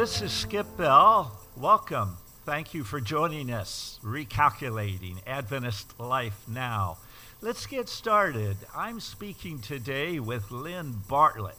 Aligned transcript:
This 0.00 0.22
is 0.22 0.32
Skip 0.32 0.78
Bell. 0.78 1.30
Welcome. 1.58 2.16
Thank 2.46 2.72
you 2.72 2.84
for 2.84 3.02
joining 3.02 3.52
us. 3.52 4.00
Recalculating 4.02 5.16
Adventist 5.26 6.00
Life 6.00 6.42
Now. 6.48 6.96
Let's 7.42 7.66
get 7.66 7.86
started. 7.86 8.56
I'm 8.74 9.00
speaking 9.00 9.58
today 9.58 10.18
with 10.18 10.50
Lynn 10.50 11.02
Bartlett, 11.06 11.58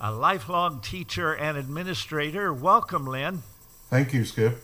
a 0.00 0.10
lifelong 0.10 0.80
teacher 0.80 1.34
and 1.34 1.58
administrator. 1.58 2.50
Welcome, 2.50 3.04
Lynn. 3.06 3.42
Thank 3.90 4.14
you, 4.14 4.24
Skip. 4.24 4.56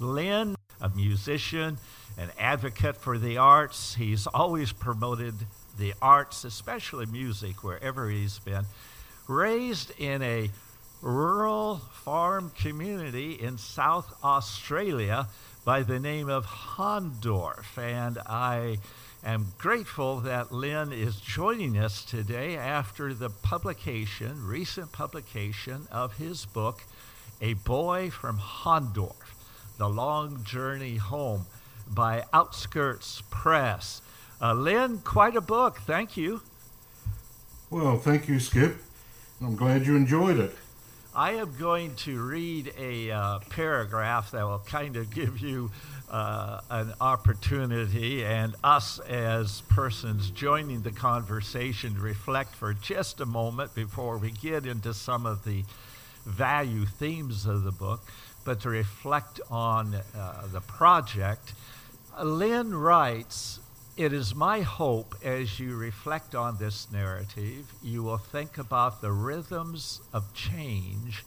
Lynn, 0.00 0.56
a 0.80 0.88
musician, 0.88 1.78
an 2.18 2.30
advocate 2.40 2.96
for 2.96 3.18
the 3.18 3.38
arts. 3.38 3.94
He's 3.94 4.26
always 4.26 4.72
promoted 4.72 5.34
the 5.78 5.94
arts, 6.02 6.42
especially 6.42 7.06
music, 7.06 7.62
wherever 7.62 8.10
he's 8.10 8.40
been. 8.40 8.64
Raised 9.28 9.92
in 10.00 10.22
a 10.22 10.50
rural 11.02 11.76
farm 12.04 12.50
community 12.50 13.32
in 13.32 13.58
South 13.58 14.12
Australia 14.24 15.28
by 15.64 15.82
the 15.82 15.98
name 15.98 16.28
of 16.28 16.46
Hahndorf. 16.46 17.76
And 17.76 18.18
I 18.26 18.78
am 19.24 19.52
grateful 19.58 20.20
that 20.20 20.52
Lynn 20.52 20.92
is 20.92 21.16
joining 21.20 21.76
us 21.76 22.04
today 22.04 22.56
after 22.56 23.12
the 23.12 23.30
publication, 23.30 24.46
recent 24.46 24.92
publication 24.92 25.86
of 25.90 26.16
his 26.16 26.46
book, 26.46 26.82
A 27.40 27.54
Boy 27.54 28.10
from 28.10 28.38
Hahndorf 28.38 29.34
The 29.78 29.88
Long 29.88 30.44
Journey 30.44 30.96
Home 30.96 31.46
by 31.88 32.24
Outskirts 32.32 33.22
Press. 33.30 34.02
Uh, 34.40 34.54
Lynn, 34.54 34.98
quite 34.98 35.36
a 35.36 35.40
book. 35.40 35.78
Thank 35.78 36.16
you. 36.16 36.42
Well, 37.70 37.96
thank 37.98 38.28
you, 38.28 38.38
Skip. 38.38 38.76
I'm 39.40 39.56
glad 39.56 39.86
you 39.86 39.96
enjoyed 39.96 40.38
it. 40.38 40.54
I 41.16 41.32
am 41.32 41.56
going 41.58 41.94
to 41.94 42.22
read 42.22 42.74
a 42.78 43.10
uh, 43.10 43.38
paragraph 43.48 44.32
that 44.32 44.44
will 44.44 44.58
kind 44.58 44.96
of 44.96 45.08
give 45.14 45.38
you 45.38 45.70
uh, 46.10 46.60
an 46.68 46.92
opportunity 47.00 48.22
and 48.22 48.54
us 48.62 48.98
as 48.98 49.62
persons 49.62 50.28
joining 50.30 50.82
the 50.82 50.90
conversation 50.90 51.98
reflect 51.98 52.54
for 52.54 52.74
just 52.74 53.22
a 53.22 53.24
moment 53.24 53.74
before 53.74 54.18
we 54.18 54.30
get 54.30 54.66
into 54.66 54.92
some 54.92 55.24
of 55.24 55.42
the 55.46 55.64
value 56.26 56.84
themes 56.84 57.46
of 57.46 57.64
the 57.64 57.72
book, 57.72 58.02
but 58.44 58.60
to 58.60 58.68
reflect 58.68 59.40
on 59.50 59.94
uh, 59.94 60.42
the 60.52 60.60
project. 60.60 61.54
Lynn 62.22 62.74
writes, 62.74 63.58
it 63.96 64.12
is 64.12 64.34
my 64.34 64.60
hope 64.60 65.14
as 65.24 65.58
you 65.58 65.74
reflect 65.74 66.34
on 66.34 66.58
this 66.58 66.86
narrative, 66.92 67.72
you 67.82 68.02
will 68.02 68.18
think 68.18 68.58
about 68.58 69.00
the 69.00 69.10
rhythms 69.10 70.02
of 70.12 70.34
change 70.34 71.24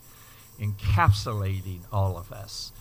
encapsulating 0.59 1.79
all 1.91 2.15
of 2.15 2.31
us. 2.31 2.71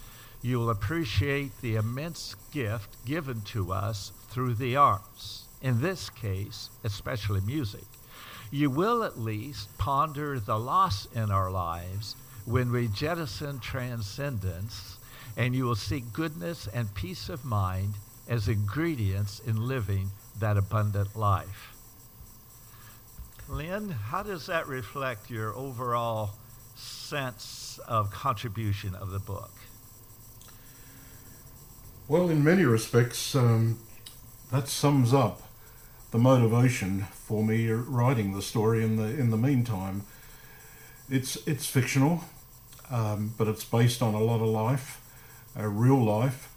You 0.42 0.58
will 0.58 0.68
appreciate 0.68 1.58
the 1.62 1.76
immense 1.76 2.36
gift 2.52 3.02
given 3.06 3.40
to 3.52 3.72
us 3.72 4.12
through 4.28 4.54
the 4.54 4.76
arts, 4.76 5.44
in 5.62 5.80
this 5.80 6.10
case, 6.10 6.68
especially 6.84 7.40
music. 7.40 7.86
You 8.50 8.68
will 8.68 9.02
at 9.02 9.18
least 9.18 9.76
ponder 9.78 10.38
the 10.38 10.58
loss 10.58 11.08
in 11.14 11.30
our 11.30 11.50
lives 11.50 12.14
when 12.44 12.70
we 12.70 12.88
jettison 12.88 13.58
transcendence, 13.58 14.98
and 15.34 15.54
you 15.54 15.64
will 15.64 15.76
seek 15.76 16.12
goodness 16.12 16.68
and 16.74 16.94
peace 16.94 17.30
of 17.30 17.44
mind 17.44 17.94
as 18.28 18.48
ingredients 18.48 19.40
in 19.40 19.66
living 19.66 20.10
that 20.38 20.56
abundant 20.56 21.16
life. 21.16 21.74
Lynn, 23.48 23.88
how 23.88 24.22
does 24.22 24.46
that 24.46 24.68
reflect 24.68 25.30
your 25.30 25.54
overall 25.54 26.30
sense 26.76 27.80
of 27.88 28.10
contribution 28.10 28.94
of 28.94 29.10
the 29.10 29.18
book? 29.18 29.50
Well, 32.06 32.28
in 32.28 32.44
many 32.44 32.64
respects, 32.64 33.34
um, 33.34 33.78
that 34.50 34.68
sums 34.68 35.12
up 35.12 35.42
the 36.10 36.18
motivation 36.18 37.02
for 37.12 37.42
me 37.44 37.68
writing 37.70 38.34
the 38.34 38.42
story. 38.42 38.82
In 38.82 38.96
the 38.96 39.04
in 39.04 39.30
the 39.30 39.36
meantime, 39.36 40.02
it's 41.10 41.36
it's 41.46 41.66
fictional, 41.66 42.24
um, 42.90 43.34
but 43.36 43.48
it's 43.48 43.64
based 43.64 44.02
on 44.02 44.14
a 44.14 44.20
lot 44.20 44.40
of 44.40 44.48
life, 44.48 45.02
a 45.54 45.68
real 45.68 46.02
life, 46.02 46.54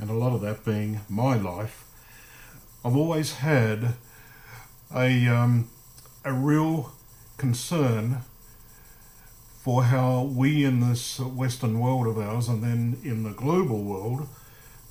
and 0.00 0.10
a 0.10 0.14
lot 0.14 0.32
of 0.32 0.40
that 0.40 0.64
being 0.64 1.00
my 1.08 1.36
life. 1.36 1.84
I've 2.84 2.96
always 2.96 3.34
had 3.34 3.94
a 4.94 5.28
um, 5.28 5.68
a 6.24 6.32
real 6.32 6.92
concern 7.36 8.22
for 9.62 9.84
how 9.84 10.22
we 10.22 10.64
in 10.64 10.80
this 10.80 11.20
Western 11.20 11.78
world 11.78 12.06
of 12.06 12.18
ours, 12.18 12.48
and 12.48 12.62
then 12.62 12.96
in 13.04 13.24
the 13.24 13.30
global 13.30 13.82
world, 13.82 14.26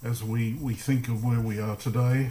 as 0.03 0.23
we, 0.23 0.53
we 0.61 0.75
think 0.75 1.07
of 1.07 1.23
where 1.23 1.39
we 1.39 1.59
are 1.59 1.75
today, 1.75 2.29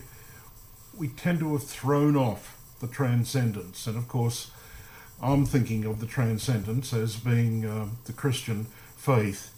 we 0.97 1.09
tend 1.09 1.41
to 1.41 1.53
have 1.53 1.65
thrown 1.65 2.17
off 2.17 2.57
the 2.81 2.87
transcendence. 2.87 3.89
And 3.89 3.97
of 3.97 4.07
course, 4.07 4.53
I'm 5.21 5.47
thinking 5.47 5.85
of 5.85 5.99
the 5.99 6.07
transcendence 6.07 6.93
as 6.93 7.17
being 7.17 7.65
uh, 7.65 7.89
the 8.05 8.13
Christian 8.13 8.67
faith. 8.97 9.53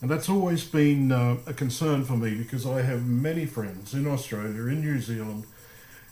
And 0.00 0.10
that's 0.10 0.28
always 0.28 0.64
been 0.64 1.10
uh, 1.10 1.38
a 1.46 1.52
concern 1.52 2.04
for 2.04 2.16
me 2.16 2.34
because 2.34 2.64
I 2.66 2.82
have 2.82 3.04
many 3.06 3.46
friends 3.46 3.94
in 3.94 4.06
Australia, 4.06 4.66
in 4.66 4.80
New 4.80 5.00
Zealand, 5.00 5.44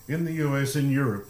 in 0.09 0.25
the 0.25 0.33
US, 0.33 0.75
in 0.75 0.91
Europe, 0.91 1.29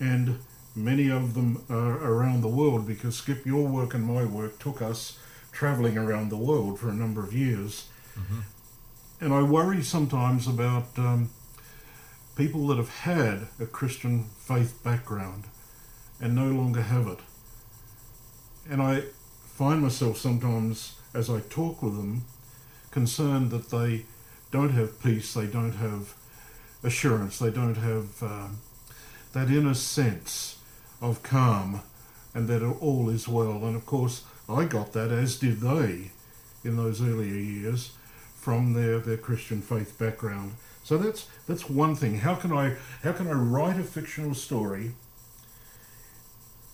and 0.00 0.38
many 0.76 1.10
of 1.10 1.34
them 1.34 1.64
are 1.70 1.96
around 2.04 2.42
the 2.42 2.48
world 2.48 2.86
because 2.86 3.16
Skip, 3.16 3.46
your 3.46 3.66
work 3.66 3.94
and 3.94 4.04
my 4.04 4.24
work 4.24 4.58
took 4.58 4.82
us 4.82 5.18
traveling 5.52 5.96
around 5.96 6.28
the 6.28 6.36
world 6.36 6.78
for 6.78 6.88
a 6.88 6.94
number 6.94 7.22
of 7.22 7.32
years. 7.32 7.88
Mm-hmm. 8.18 8.40
And 9.20 9.32
I 9.32 9.42
worry 9.42 9.82
sometimes 9.82 10.46
about 10.46 10.86
um, 10.98 11.30
people 12.36 12.66
that 12.66 12.76
have 12.76 12.90
had 12.90 13.48
a 13.60 13.66
Christian 13.66 14.24
faith 14.38 14.80
background 14.82 15.44
and 16.20 16.34
no 16.34 16.48
longer 16.48 16.82
have 16.82 17.06
it. 17.06 17.20
And 18.68 18.82
I 18.82 19.04
find 19.46 19.82
myself 19.82 20.18
sometimes, 20.18 20.96
as 21.14 21.30
I 21.30 21.40
talk 21.40 21.82
with 21.82 21.96
them, 21.96 22.24
concerned 22.90 23.50
that 23.50 23.70
they 23.70 24.04
don't 24.50 24.70
have 24.70 25.02
peace, 25.02 25.34
they 25.34 25.46
don't 25.46 25.72
have 25.76 26.14
assurance, 26.82 27.38
they 27.38 27.50
don't 27.50 27.76
have 27.76 28.22
um, 28.22 28.58
that 29.32 29.48
inner 29.48 29.74
sense 29.74 30.58
of 31.00 31.22
calm 31.22 31.80
and 32.34 32.48
that 32.48 32.62
all 32.62 33.08
is 33.08 33.28
well. 33.28 33.64
And 33.64 33.76
of 33.76 33.86
course, 33.86 34.24
I 34.48 34.64
got 34.64 34.92
that, 34.92 35.10
as 35.10 35.38
did 35.38 35.60
they, 35.60 36.10
in 36.64 36.76
those 36.76 37.00
earlier 37.00 37.34
years 37.34 37.92
from 38.36 38.74
their, 38.74 38.98
their 38.98 39.16
Christian 39.16 39.62
faith 39.62 39.98
background. 39.98 40.52
So 40.82 40.98
that's 40.98 41.26
that's 41.46 41.70
one 41.70 41.96
thing. 41.96 42.18
How 42.18 42.34
can 42.34 42.52
I 42.52 42.76
how 43.02 43.12
can 43.12 43.26
I 43.26 43.32
write 43.32 43.80
a 43.80 43.84
fictional 43.84 44.34
story 44.34 44.92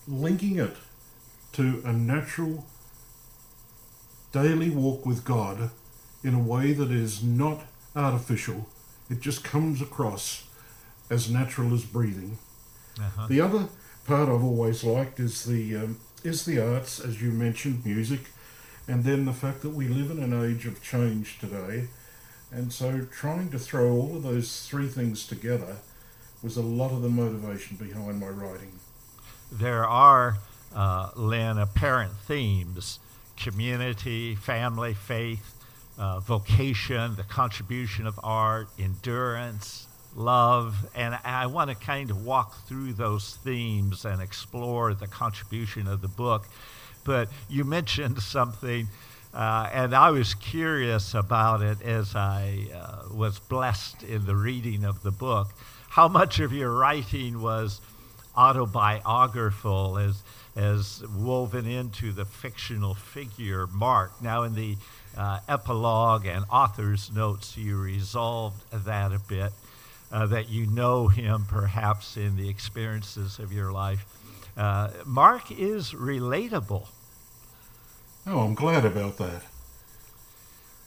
linking 0.09 0.59
it 0.59 0.77
to 1.53 1.81
a 1.85 1.93
natural 1.93 2.67
daily 4.33 4.71
walk 4.71 5.05
with 5.05 5.25
God 5.25 5.71
in 6.23 6.35
a 6.35 6.39
way 6.39 6.73
that 6.73 6.91
is 6.91 7.23
not 7.23 7.63
artificial. 7.97 8.69
It 9.09 9.21
just 9.21 9.43
comes 9.43 9.83
across 9.83 10.45
as 11.09 11.31
natural 11.31 11.75
as 11.75 11.85
breathing. 11.85 12.39
Uh-huh. 12.99 13.27
The 13.27 13.41
other 13.41 13.69
part 14.07 14.29
I've 14.29 14.45
always 14.45 14.85
liked 14.85 15.19
is 15.19 15.45
the 15.45 15.77
um, 15.77 16.01
is 16.23 16.45
the 16.45 16.61
arts, 16.61 17.01
as 17.01 17.23
you 17.23 17.31
mentioned, 17.31 17.85
music, 17.85 18.21
and 18.87 19.05
then 19.05 19.25
the 19.25 19.33
fact 19.33 19.63
that 19.63 19.71
we 19.71 19.89
live 19.89 20.11
in 20.11 20.23
an 20.23 20.45
age 20.45 20.67
of 20.67 20.83
change 20.83 21.39
today, 21.39 21.89
and 22.53 22.73
so 22.73 23.07
trying 23.11 23.51
to 23.51 23.59
throw 23.59 23.91
all 23.91 24.17
of 24.17 24.23
those 24.23 24.67
three 24.69 24.87
things 24.87 25.27
together 25.27 25.79
was 26.43 26.57
a 26.57 26.63
lot 26.63 26.93
of 26.93 27.03
the 27.03 27.09
motivation 27.09 27.77
behind 27.77 28.21
my 28.21 28.29
writing. 28.29 28.73
There 29.51 29.87
are, 29.87 30.39
uh, 30.75 31.11
Lynn, 31.17 31.59
apparent 31.59 32.13
themes: 32.27 32.99
community, 33.43 34.35
family, 34.35 34.95
faith, 34.95 35.55
uh, 35.99 36.21
vocation, 36.21 37.17
the 37.17 37.25
contribution 37.25 38.07
of 38.07 38.19
art, 38.23 38.69
endurance, 38.79 39.87
love, 40.15 40.89
and 40.95 41.19
I 41.25 41.47
want 41.47 41.71
to 41.71 41.77
kind 41.77 42.11
of 42.11 42.25
walk 42.25 42.55
through 42.67 42.95
those 42.95 43.39
themes 43.45 44.05
and 44.05 44.21
explore 44.21 44.95
the 44.95 45.07
contribution 45.07 45.87
of 45.87 46.01
the 46.01 46.09
book. 46.09 46.47
But 47.05 47.29
you 47.49 47.65
mentioned 47.65 48.23
something, 48.23 48.89
uh, 49.33 49.71
and 49.73 49.95
I 49.95 50.11
was 50.11 50.35
curious 50.35 51.15
about 51.15 51.63
it 51.63 51.83
as 51.83 52.15
I 52.15 52.67
uh, 52.75 53.15
was 53.15 53.39
blessed 53.39 54.03
in 54.03 54.27
the 54.27 54.37
reading 54.37 54.85
of 54.85 55.03
the 55.03 55.13
book. 55.13 55.49
How 55.91 56.09
much 56.09 56.41
of 56.41 56.53
your 56.53 56.73
writing 56.73 57.41
was 57.41 57.81
autobiographical, 58.37 59.99
as 59.99 60.23
as 60.61 61.03
woven 61.17 61.67
into 61.67 62.13
the 62.13 62.27
fictional 62.27 62.95
figure 62.95 63.67
Mark. 63.67 64.21
Now, 64.21 64.43
in 64.43 64.55
the 64.55 64.77
uh, 65.17 65.41
epilogue 65.49 66.27
and 66.27 66.45
author's 66.53 67.11
notes, 67.11 67.57
you 67.57 67.79
resolved 67.79 68.63
that 68.71 69.13
a 69.13 69.19
bit 69.19 69.53
uh, 70.13 70.27
that 70.27 70.51
you 70.51 70.67
know 70.67 71.09
him 71.09 71.47
perhaps 71.49 72.17
in 72.17 72.37
the 72.37 72.49
experiences 72.49 73.39
of 73.39 73.53
your 73.53 73.73
life. 73.73 74.05
Uh, 74.57 74.91
Mark 75.07 75.51
is 75.51 75.93
relatable. 75.93 76.87
Oh, 78.27 78.41
I'm 78.41 78.55
glad 78.55 78.85
about 78.85 79.17
that. 79.17 79.43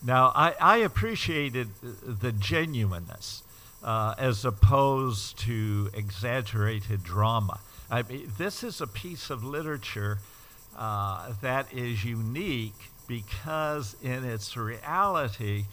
Now, 0.06 0.32
I, 0.36 0.54
I 0.60 0.78
appreciated 0.78 1.70
the 1.82 2.32
genuineness 2.32 3.42
uh, 3.84 4.16
as 4.18 4.46
opposed 4.46 5.38
to 5.40 5.90
exaggerated 5.94 7.04
drama. 7.04 7.60
I 7.92 8.04
mean, 8.04 8.32
this 8.38 8.64
is 8.64 8.82
a 8.82 8.88
piece 8.88 9.30
of 9.30 9.44
literature 9.44 10.20
uh, 10.78 11.34
that 11.42 11.72
is 11.74 12.04
unique 12.04 12.90
because, 13.08 13.96
in 14.02 14.24
its 14.24 14.56
reality, 14.56 15.66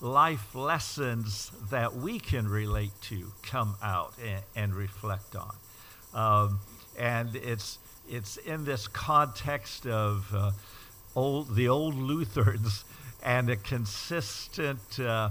life 0.00 0.54
lessons 0.54 1.50
that 1.70 1.94
we 1.94 2.18
can 2.18 2.48
relate 2.48 2.92
to 3.02 3.32
come 3.42 3.74
out 3.82 4.12
and, 4.24 4.42
and 4.54 4.74
reflect 4.74 5.34
on. 5.36 5.56
Um, 6.14 6.60
and 6.98 7.34
it's, 7.36 7.78
it's 8.08 8.36
in 8.38 8.64
this 8.64 8.88
context 8.88 9.86
of 9.86 10.32
uh, 10.34 10.52
old, 11.14 11.54
the 11.54 11.68
old 11.68 11.94
Lutherans 11.94 12.84
and 13.22 13.50
a 13.50 13.56
consistent 13.56 15.00
uh, 15.00 15.30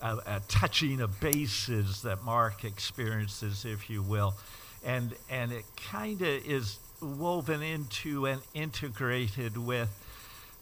a, 0.00 0.40
touching 0.48 1.00
of 1.00 1.20
bases 1.20 2.02
that 2.02 2.22
Mark 2.24 2.64
experiences, 2.64 3.64
if 3.64 3.90
you 3.90 4.02
will. 4.02 4.34
And, 4.84 5.14
and 5.28 5.52
it 5.52 5.64
kind 5.90 6.20
of 6.20 6.28
is 6.46 6.78
woven 7.00 7.62
into 7.62 8.26
and 8.26 8.40
integrated 8.54 9.56
with 9.56 9.88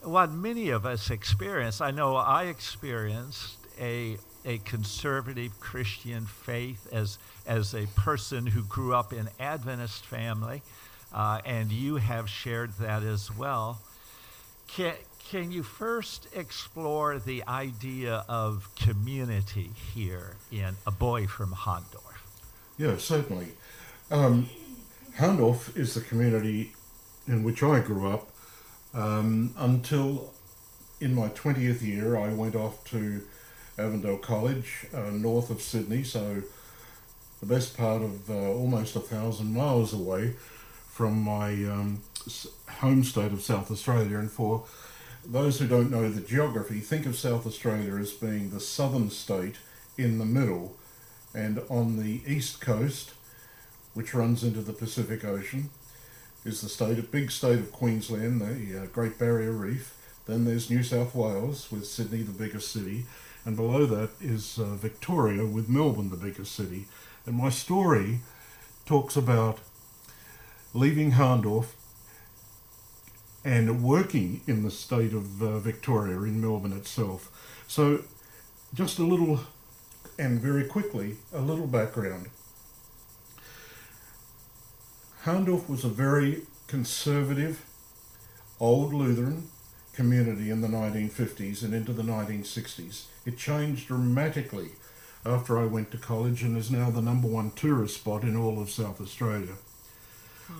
what 0.01 0.31
many 0.31 0.69
of 0.69 0.85
us 0.85 1.09
experience. 1.09 1.81
I 1.81 1.91
know 1.91 2.15
I 2.15 2.45
experienced 2.45 3.57
a, 3.79 4.17
a 4.45 4.59
conservative 4.59 5.59
Christian 5.59 6.25
faith 6.25 6.87
as, 6.91 7.17
as 7.45 7.73
a 7.73 7.87
person 7.95 8.47
who 8.47 8.63
grew 8.63 8.93
up 8.93 9.13
in 9.13 9.29
Adventist 9.39 10.05
family, 10.05 10.61
uh, 11.13 11.41
and 11.45 11.71
you 11.71 11.95
have 11.97 12.29
shared 12.29 12.73
that 12.79 13.03
as 13.03 13.35
well. 13.35 13.81
Can, 14.67 14.93
can 15.29 15.51
you 15.51 15.61
first 15.61 16.27
explore 16.33 17.19
the 17.19 17.43
idea 17.47 18.23
of 18.29 18.69
community 18.75 19.71
here 19.93 20.37
in 20.51 20.75
A 20.85 20.91
Boy 20.91 21.27
from 21.27 21.51
Hahndorf? 21.51 22.15
Yeah, 22.77 22.95
certainly. 22.97 23.49
Um, 24.09 24.49
Hahndorf 25.17 25.75
is 25.75 25.95
the 25.95 26.01
community 26.01 26.73
in 27.27 27.43
which 27.43 27.61
I 27.61 27.81
grew 27.81 28.09
up 28.09 28.29
um, 28.93 29.53
until 29.57 30.33
in 31.01 31.13
my 31.13 31.27
20th 31.29 31.81
year 31.81 32.15
I 32.15 32.33
went 32.33 32.55
off 32.55 32.85
to 32.91 33.21
Avondale 33.77 34.17
College, 34.17 34.87
uh, 34.93 35.09
north 35.11 35.49
of 35.49 35.61
Sydney, 35.61 36.03
so 36.03 36.41
the 37.41 37.45
best 37.45 37.75
part 37.75 38.01
of 38.01 38.29
uh, 38.29 38.33
almost 38.33 38.95
a 38.95 39.01
thousand 39.01 39.53
miles 39.53 39.93
away 39.93 40.35
from 40.87 41.21
my 41.21 41.49
um, 41.65 42.01
home 42.79 43.03
state 43.03 43.33
of 43.33 43.41
South 43.41 43.69
Australia. 43.69 44.17
And 44.17 44.31
for 44.31 44.63
those 45.29 45.59
who 45.59 45.67
don't 45.67 45.91
know 45.91 46.09
the 46.09 46.21
geography, 46.21 46.79
think 46.79 47.05
of 47.05 47.17
South 47.17 47.45
Australia 47.45 47.95
as 47.95 48.11
being 48.11 48.49
the 48.49 48.61
southern 48.61 49.09
state 49.09 49.55
in 49.97 50.19
the 50.19 50.25
middle, 50.25 50.77
and 51.35 51.61
on 51.69 51.97
the 51.97 52.21
east 52.25 52.61
coast, 52.61 53.11
which 53.93 54.13
runs 54.13 54.43
into 54.43 54.61
the 54.61 54.73
Pacific 54.73 55.25
Ocean, 55.25 55.69
is 56.45 56.61
the 56.61 56.69
state, 56.69 56.97
a 56.97 57.03
big 57.03 57.29
state 57.29 57.59
of 57.59 57.73
Queensland, 57.73 58.39
the 58.39 58.83
uh, 58.83 58.85
Great 58.87 59.19
Barrier 59.19 59.51
Reef. 59.51 59.93
Then 60.25 60.45
there's 60.45 60.69
New 60.69 60.81
South 60.83 61.13
Wales, 61.13 61.69
with 61.71 61.85
Sydney 61.85 62.21
the 62.21 62.31
biggest 62.31 62.71
city, 62.71 63.05
and 63.43 63.55
below 63.55 63.85
that 63.85 64.11
is 64.21 64.57
uh, 64.57 64.75
Victoria, 64.75 65.45
with 65.45 65.67
Melbourne 65.67 66.09
the 66.09 66.15
biggest 66.15 66.53
city. 66.53 66.85
And 67.25 67.35
my 67.35 67.49
story 67.49 68.19
talks 68.85 69.17
about 69.17 69.59
leaving 70.73 71.13
Hahndorf 71.13 71.67
and 73.47 73.81
working 73.81 74.41
in 74.45 74.61
the 74.61 74.69
state 74.69 75.13
of 75.13 75.41
uh, 75.41 75.57
Victoria, 75.59 76.17
in 76.23 76.41
Melbourne 76.41 76.73
itself. 76.73 77.31
So, 77.65 78.03
just 78.73 78.99
a 78.99 79.03
little, 79.03 79.39
and 80.19 80.41
very 80.41 80.65
quickly, 80.65 81.15
a 81.33 81.39
little 81.39 81.65
background. 81.65 82.27
Hahndorf 85.23 85.69
was 85.69 85.85
a 85.85 85.87
very 85.87 86.41
conservative, 86.67 87.63
old 88.59 88.93
Lutheran 88.93 89.47
community 89.93 90.49
in 90.49 90.59
the 90.59 90.67
1950s 90.67 91.63
and 91.63 91.73
into 91.73 91.93
the 91.93 92.03
1960s. 92.03 93.05
It 93.25 93.37
changed 93.37 93.87
dramatically 93.87 94.71
after 95.25 95.57
I 95.57 95.63
went 95.63 95.91
to 95.91 95.97
college 95.97 96.43
and 96.43 96.57
is 96.57 96.69
now 96.69 96.89
the 96.89 97.01
number 97.01 97.29
one 97.29 97.51
tourist 97.51 97.95
spot 97.95 98.23
in 98.23 98.35
all 98.35 98.61
of 98.61 98.69
South 98.69 98.99
Australia. 98.99 99.53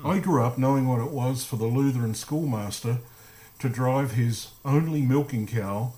I 0.03 0.19
grew 0.19 0.43
up 0.43 0.57
knowing 0.57 0.87
what 0.87 0.99
it 0.99 1.11
was 1.11 1.45
for 1.45 1.55
the 1.55 1.65
Lutheran 1.65 2.13
schoolmaster 2.13 2.97
to 3.59 3.69
drive 3.69 4.11
his 4.11 4.49
only 4.63 5.01
milking 5.01 5.47
cow 5.47 5.93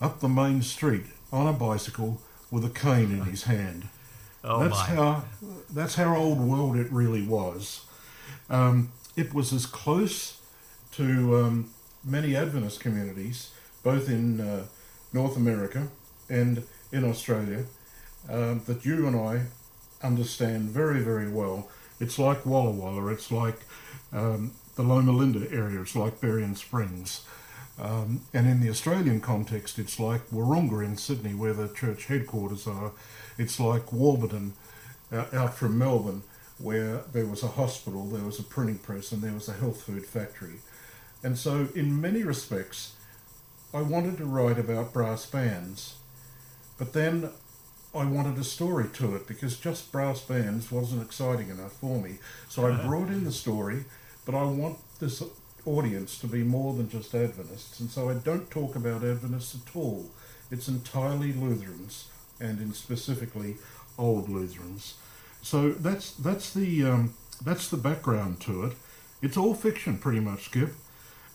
up 0.00 0.20
the 0.20 0.28
main 0.28 0.62
street 0.62 1.06
on 1.32 1.46
a 1.46 1.52
bicycle 1.52 2.20
with 2.50 2.64
a 2.64 2.70
cane 2.70 3.10
in 3.10 3.22
his 3.22 3.44
hand. 3.44 3.88
Oh 4.44 4.60
that's 4.60 4.88
my. 4.88 4.94
how 4.94 5.24
that's 5.70 5.96
how 5.96 6.16
old 6.16 6.38
world 6.38 6.76
it 6.76 6.90
really 6.92 7.22
was. 7.22 7.84
Um, 8.48 8.92
it 9.16 9.34
was 9.34 9.52
as 9.52 9.66
close 9.66 10.40
to 10.92 11.36
um, 11.36 11.70
many 12.04 12.36
Adventist 12.36 12.80
communities, 12.80 13.50
both 13.82 14.08
in 14.08 14.40
uh, 14.40 14.66
North 15.12 15.36
America 15.36 15.88
and 16.28 16.62
in 16.92 17.04
Australia, 17.04 17.64
um, 18.30 18.62
that 18.66 18.84
you 18.84 19.06
and 19.06 19.16
I 19.16 19.42
understand 20.06 20.70
very, 20.70 21.00
very 21.00 21.28
well. 21.28 21.68
It's 21.98 22.18
like 22.18 22.44
Walla 22.44 22.70
Walla, 22.70 23.06
it's 23.08 23.30
like 23.30 23.60
um, 24.12 24.52
the 24.74 24.82
Loma 24.82 25.12
Linda 25.12 25.50
area, 25.50 25.80
it's 25.80 25.96
like 25.96 26.20
Berrien 26.20 26.54
Springs. 26.54 27.24
Um, 27.78 28.22
and 28.32 28.46
in 28.46 28.60
the 28.60 28.70
Australian 28.70 29.20
context, 29.20 29.78
it's 29.78 30.00
like 30.00 30.28
Wahroonga 30.30 30.84
in 30.84 30.96
Sydney, 30.96 31.34
where 31.34 31.52
the 31.52 31.68
church 31.68 32.06
headquarters 32.06 32.66
are. 32.66 32.92
It's 33.38 33.60
like 33.60 33.92
Warburton 33.92 34.54
uh, 35.12 35.26
out 35.32 35.54
from 35.54 35.78
Melbourne, 35.78 36.22
where 36.58 37.02
there 37.12 37.26
was 37.26 37.42
a 37.42 37.48
hospital, 37.48 38.06
there 38.06 38.24
was 38.24 38.38
a 38.38 38.42
printing 38.42 38.78
press, 38.78 39.12
and 39.12 39.22
there 39.22 39.34
was 39.34 39.48
a 39.48 39.52
health 39.52 39.82
food 39.82 40.06
factory. 40.06 40.60
And 41.22 41.36
so, 41.36 41.68
in 41.74 42.00
many 42.00 42.22
respects, 42.22 42.94
I 43.74 43.82
wanted 43.82 44.16
to 44.18 44.24
write 44.24 44.58
about 44.58 44.92
brass 44.94 45.26
bands, 45.26 45.96
but 46.78 46.92
then 46.94 47.30
I 47.96 48.04
wanted 48.04 48.38
a 48.38 48.44
story 48.44 48.88
to 48.94 49.16
it 49.16 49.26
because 49.26 49.56
just 49.56 49.90
brass 49.90 50.20
bands 50.20 50.70
wasn't 50.70 51.02
exciting 51.02 51.48
enough 51.48 51.72
for 51.72 52.00
me. 52.00 52.18
So 52.48 52.66
I 52.66 52.84
brought 52.84 53.08
in 53.08 53.24
the 53.24 53.32
story, 53.32 53.84
but 54.24 54.34
I 54.34 54.44
want 54.44 54.78
this 55.00 55.22
audience 55.64 56.18
to 56.18 56.26
be 56.26 56.42
more 56.42 56.74
than 56.74 56.88
just 56.88 57.14
Adventists, 57.14 57.80
and 57.80 57.90
so 57.90 58.08
I 58.08 58.14
don't 58.14 58.50
talk 58.50 58.76
about 58.76 59.02
Adventists 59.02 59.56
at 59.56 59.76
all. 59.76 60.06
It's 60.50 60.68
entirely 60.68 61.32
Lutherans, 61.32 62.08
and 62.38 62.60
in 62.60 62.72
specifically 62.72 63.56
old 63.98 64.28
Lutherans. 64.28 64.94
So 65.42 65.72
that's 65.72 66.12
that's 66.12 66.52
the 66.52 66.84
um, 66.84 67.14
that's 67.44 67.68
the 67.68 67.76
background 67.76 68.40
to 68.42 68.64
it. 68.64 68.72
It's 69.22 69.36
all 69.36 69.54
fiction, 69.54 69.98
pretty 69.98 70.20
much, 70.20 70.44
Skip. 70.44 70.74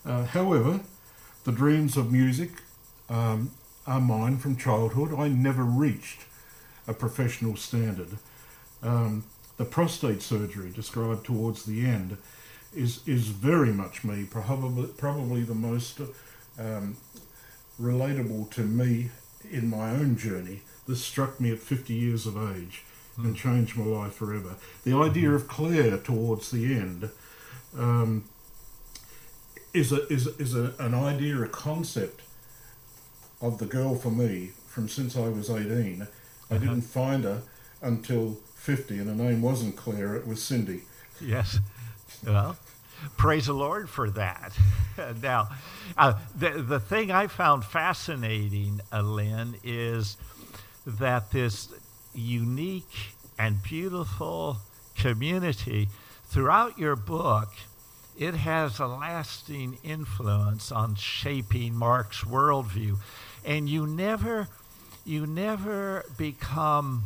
Uh, 0.04 0.24
however, 0.24 0.80
the 1.44 1.52
dreams 1.52 1.96
of 1.96 2.12
music 2.12 2.50
um, 3.08 3.50
are 3.86 4.00
mine 4.00 4.38
from 4.38 4.56
childhood. 4.56 5.12
I 5.18 5.28
never 5.28 5.64
reached 5.64 6.20
a 6.86 6.94
professional 6.94 7.56
standard. 7.56 8.18
Um, 8.82 9.24
the 9.56 9.64
prostate 9.64 10.22
surgery 10.22 10.70
described 10.70 11.24
towards 11.24 11.64
the 11.64 11.84
end 11.84 12.18
is 12.74 13.06
is 13.06 13.28
very 13.28 13.72
much 13.72 14.04
me. 14.04 14.24
Probably 14.24 14.86
probably 14.86 15.42
the 15.42 15.54
most 15.54 16.00
um, 16.58 16.96
relatable 17.80 18.50
to 18.50 18.62
me 18.62 19.10
in 19.50 19.68
my 19.68 19.90
own 19.90 20.16
journey. 20.16 20.62
This 20.88 21.04
struck 21.04 21.38
me 21.40 21.52
at 21.52 21.58
50 21.58 21.94
years 21.94 22.26
of 22.26 22.36
age 22.36 22.82
and 23.16 23.36
changed 23.36 23.76
my 23.76 23.84
life 23.84 24.14
forever. 24.14 24.56
The 24.84 24.96
idea 24.96 25.30
of 25.32 25.46
Claire 25.46 25.98
towards 25.98 26.50
the 26.50 26.64
end 26.74 27.10
um, 27.76 28.24
is 29.72 29.92
a 29.92 30.06
is 30.08 30.26
is 30.38 30.54
a, 30.54 30.74
an 30.78 30.94
idea, 30.94 31.40
a 31.42 31.48
concept 31.48 32.22
of 33.40 33.58
the 33.58 33.66
girl 33.66 33.94
for 33.96 34.10
me 34.10 34.50
from 34.66 34.88
since 34.88 35.16
I 35.16 35.28
was 35.28 35.50
18. 35.50 36.06
I 36.52 36.58
didn't 36.58 36.82
find 36.82 37.24
her 37.24 37.42
until 37.80 38.38
50, 38.54 38.98
and 38.98 39.08
her 39.08 39.14
name 39.14 39.42
wasn't 39.42 39.76
Claire; 39.76 40.14
it 40.14 40.26
was 40.26 40.42
Cindy. 40.42 40.82
Yes. 41.20 41.58
Well, 42.26 42.56
praise 43.16 43.46
the 43.46 43.54
Lord 43.54 43.88
for 43.88 44.10
that. 44.10 44.52
now, 45.22 45.48
uh, 45.96 46.14
the, 46.36 46.50
the 46.62 46.80
thing 46.80 47.10
I 47.10 47.26
found 47.26 47.64
fascinating, 47.64 48.80
uh, 48.92 49.02
Lynn, 49.02 49.56
is 49.64 50.16
that 50.86 51.30
this 51.30 51.68
unique 52.14 53.14
and 53.38 53.62
beautiful 53.62 54.58
community 54.96 55.88
throughout 56.26 56.78
your 56.78 56.96
book 56.96 57.48
it 58.18 58.34
has 58.34 58.78
a 58.78 58.86
lasting 58.86 59.78
influence 59.82 60.70
on 60.70 60.94
shaping 60.94 61.74
mark's 61.74 62.22
worldview 62.22 62.98
and 63.44 63.68
you 63.68 63.86
never 63.86 64.48
you 65.04 65.26
never 65.26 66.04
become 66.16 67.04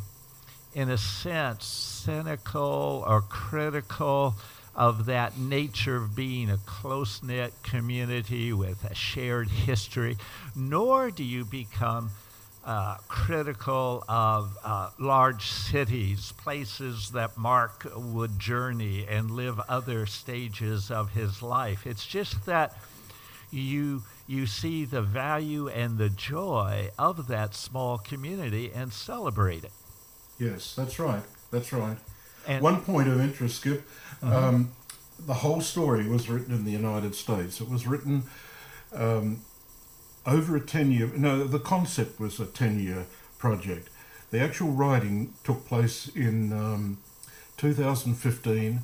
in 0.75 0.91
a 0.91 0.99
sense 0.99 1.65
cynical 1.65 3.05
or 3.07 3.23
critical 3.23 4.35
of 4.75 5.07
that 5.07 5.39
nature 5.39 5.97
of 5.97 6.15
being 6.15 6.51
a 6.51 6.59
close 6.59 7.23
knit 7.23 7.53
community 7.63 8.53
with 8.53 8.85
a 8.85 8.95
shared 8.95 9.49
history, 9.49 10.19
nor 10.55 11.11
do 11.11 11.25
you 11.25 11.45
become 11.47 12.11
uh, 12.67 12.97
critical 13.09 14.05
of 14.09 14.57
uh, 14.65 14.91
large 14.99 15.47
cities, 15.47 16.33
places 16.33 17.11
that 17.13 17.39
Mark 17.39 17.87
would 17.97 18.39
journey 18.39 19.07
and 19.09 19.31
live 19.31 19.59
other 19.69 20.05
stages 20.05 20.91
of 20.91 21.13
his 21.13 21.43
life. 21.43 21.87
It's 21.87 22.05
just 22.05 22.45
that 22.47 22.77
you 23.51 24.03
you 24.27 24.47
see 24.47 24.85
the 24.85 25.03
value 25.03 25.69
and 25.69 25.99
the 25.99 26.09
joy 26.09 26.91
of 26.99 27.29
that 27.29 27.55
small 27.55 27.99
community 27.99 28.73
and 28.75 28.93
celebrate 28.93 29.65
it. 29.65 29.73
Yes, 30.39 30.75
that's 30.75 30.99
right. 30.99 31.23
That's 31.51 31.73
right. 31.73 31.97
And 32.47 32.63
One 32.63 32.81
point 32.81 33.09
of 33.09 33.21
interest, 33.21 33.57
Skip. 33.57 33.87
Um, 34.23 34.73
the 35.25 35.35
whole 35.35 35.61
story 35.61 36.09
was 36.09 36.29
written 36.29 36.55
in 36.55 36.65
the 36.65 36.71
United 36.73 37.15
States. 37.15 37.61
It 37.61 37.69
was 37.69 37.87
written 37.87 38.25
um, 38.93 39.43
over 40.27 40.57
a 40.57 40.61
10 40.61 40.91
year, 40.91 41.11
no, 41.17 41.45
the 41.45 41.59
concept 41.59 42.21
was 42.21 42.41
a 42.41 42.47
10 42.47 42.81
year 42.81 43.07
project. 43.39 43.89
The 44.31 44.41
actual 44.41 44.71
writing 44.71 45.35
took 45.45 45.67
place 45.67 46.09
in 46.09 46.53
um, 46.53 46.99
2015 47.57 48.81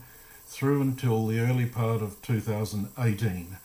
through 0.47 0.83
until 0.83 1.27
the 1.27 1.41
early 1.41 1.67
part 1.67 2.03
of 2.03 2.21
2018. 2.23 3.57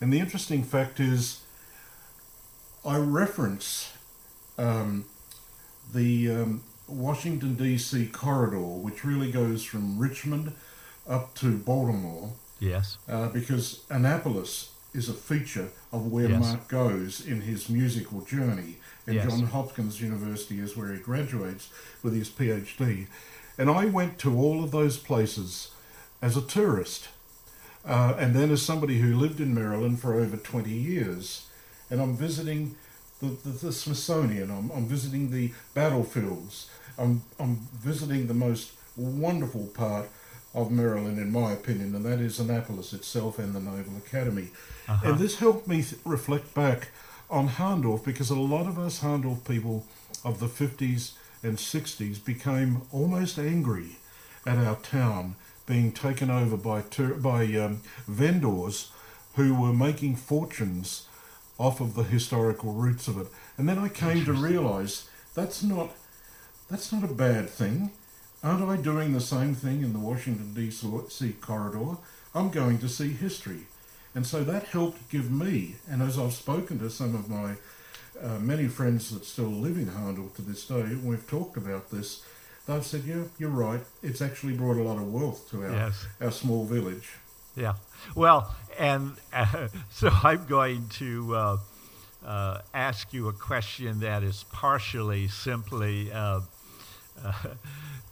And 0.00 0.12
the 0.12 0.18
interesting 0.20 0.62
fact 0.62 1.00
is, 1.00 1.40
I 2.84 2.98
reference 2.98 3.92
um, 4.58 5.06
the 5.92 6.30
um, 6.30 6.62
Washington, 6.86 7.54
D.C. 7.54 8.06
corridor, 8.08 8.58
which 8.58 9.04
really 9.04 9.32
goes 9.32 9.64
from 9.64 9.98
Richmond 9.98 10.52
up 11.08 11.34
to 11.36 11.56
Baltimore, 11.56 12.32
yes, 12.60 12.98
uh, 13.08 13.28
because 13.28 13.84
Annapolis 13.90 14.70
is 14.92 15.08
a 15.08 15.14
feature 15.14 15.68
of 15.92 16.10
where 16.10 16.28
Yes. 16.28 16.40
Mark 16.40 16.68
goes 16.68 17.24
in 17.24 17.42
his 17.42 17.68
musical 17.68 18.22
journey. 18.22 18.76
And 19.06 19.16
Yes. 19.16 19.26
Johns 19.28 19.50
Hopkins 19.50 20.00
University 20.00 20.58
is 20.58 20.76
where 20.76 20.92
he 20.92 20.98
graduates 21.00 21.68
with 22.02 22.14
his 22.14 22.28
PhD. 22.30 23.06
And 23.58 23.70
I 23.70 23.86
went 23.86 24.18
to 24.20 24.36
all 24.36 24.64
of 24.64 24.70
those 24.70 24.96
places 24.98 25.70
as 26.22 26.36
a 26.36 26.40
tourist. 26.42 27.08
Uh, 27.86 28.14
and 28.18 28.34
then 28.34 28.50
as 28.50 28.62
somebody 28.62 28.98
who 28.98 29.16
lived 29.16 29.40
in 29.40 29.54
Maryland 29.54 30.00
for 30.00 30.14
over 30.14 30.36
20 30.36 30.70
years. 30.70 31.46
And 31.88 32.00
I'm 32.00 32.16
visiting 32.16 32.74
the, 33.20 33.28
the, 33.28 33.50
the 33.50 33.72
Smithsonian, 33.72 34.50
I'm, 34.50 34.70
I'm 34.72 34.86
visiting 34.86 35.30
the 35.30 35.52
battlefields, 35.72 36.68
I'm, 36.98 37.22
I'm 37.38 37.56
visiting 37.72 38.26
the 38.26 38.34
most 38.34 38.72
wonderful 38.96 39.66
part 39.68 40.08
of 40.54 40.70
Maryland, 40.70 41.18
in 41.18 41.30
my 41.30 41.52
opinion, 41.52 41.94
and 41.94 42.04
that 42.04 42.18
is 42.18 42.40
Annapolis 42.40 42.92
itself 42.92 43.38
and 43.38 43.54
the 43.54 43.60
Naval 43.60 43.96
Academy. 43.98 44.48
Uh-huh. 44.88 45.10
And 45.10 45.18
this 45.18 45.38
helped 45.38 45.68
me 45.68 45.82
th- 45.82 46.00
reflect 46.04 46.54
back 46.54 46.88
on 47.30 47.48
Hahndorf 47.48 48.04
because 48.04 48.30
a 48.30 48.38
lot 48.38 48.66
of 48.66 48.78
us 48.78 49.00
Hahndorf 49.00 49.46
people 49.46 49.84
of 50.24 50.40
the 50.40 50.46
50s 50.46 51.12
and 51.42 51.58
60s 51.58 52.24
became 52.24 52.82
almost 52.90 53.38
angry 53.38 53.96
at 54.46 54.58
our 54.58 54.76
town 54.76 55.36
being 55.66 55.92
taken 55.92 56.30
over 56.30 56.56
by 56.56 56.82
tur- 56.82 57.14
by 57.14 57.44
um, 57.56 57.82
vendors 58.06 58.90
who 59.34 59.54
were 59.54 59.72
making 59.72 60.16
fortunes 60.16 61.06
off 61.58 61.80
of 61.80 61.94
the 61.94 62.04
historical 62.04 62.72
roots 62.72 63.08
of 63.08 63.18
it. 63.18 63.26
And 63.58 63.68
then 63.68 63.78
I 63.78 63.88
came 63.88 64.24
to 64.24 64.32
realize 64.32 65.08
that's 65.34 65.62
not 65.62 65.90
that's 66.70 66.92
not 66.92 67.04
a 67.04 67.14
bad 67.14 67.48
thing. 67.48 67.90
Aren't 68.42 68.68
I 68.68 68.76
doing 68.76 69.12
the 69.12 69.20
same 69.20 69.54
thing 69.54 69.82
in 69.82 69.92
the 69.92 69.98
Washington 69.98 70.52
D.C. 70.54 71.32
corridor? 71.40 71.96
I'm 72.34 72.50
going 72.50 72.78
to 72.78 72.88
see 72.88 73.08
history. 73.08 73.66
And 74.14 74.26
so 74.26 74.44
that 74.44 74.64
helped 74.64 75.10
give 75.10 75.30
me, 75.30 75.76
and 75.90 76.02
as 76.02 76.18
I've 76.18 76.32
spoken 76.32 76.78
to 76.78 76.90
some 76.90 77.14
of 77.14 77.28
my 77.28 77.54
uh, 78.22 78.38
many 78.38 78.66
friends 78.66 79.10
that 79.10 79.24
still 79.24 79.50
live 79.50 79.76
in 79.76 79.88
Handel 79.88 80.30
to 80.36 80.42
this 80.42 80.66
day, 80.66 80.80
and 80.80 81.04
we've 81.04 81.26
talked 81.26 81.56
about 81.56 81.90
this, 81.90 82.24
they've 82.66 82.84
said, 82.84 83.04
yeah, 83.04 83.22
you're 83.38 83.50
right. 83.50 83.80
It's 84.02 84.20
actually 84.20 84.54
brought 84.54 84.76
a 84.76 84.82
lot 84.82 84.96
of 84.98 85.12
wealth 85.12 85.48
to 85.50 85.62
our, 85.64 85.70
Yes. 85.70 86.06
our 86.20 86.30
small 86.30 86.64
village. 86.64 87.10
Yeah. 87.56 87.74
Well, 88.14 88.54
and 88.78 89.12
uh, 89.32 89.68
so 89.90 90.10
I'm 90.22 90.46
going 90.46 90.88
to 90.98 91.34
uh, 91.34 91.56
uh, 92.24 92.60
ask 92.74 93.12
you 93.12 93.28
a 93.28 93.32
question 93.32 94.00
that 94.00 94.22
is 94.22 94.44
partially 94.52 95.28
simply 95.28 96.12
uh, 96.12 96.40
uh, 97.24 97.32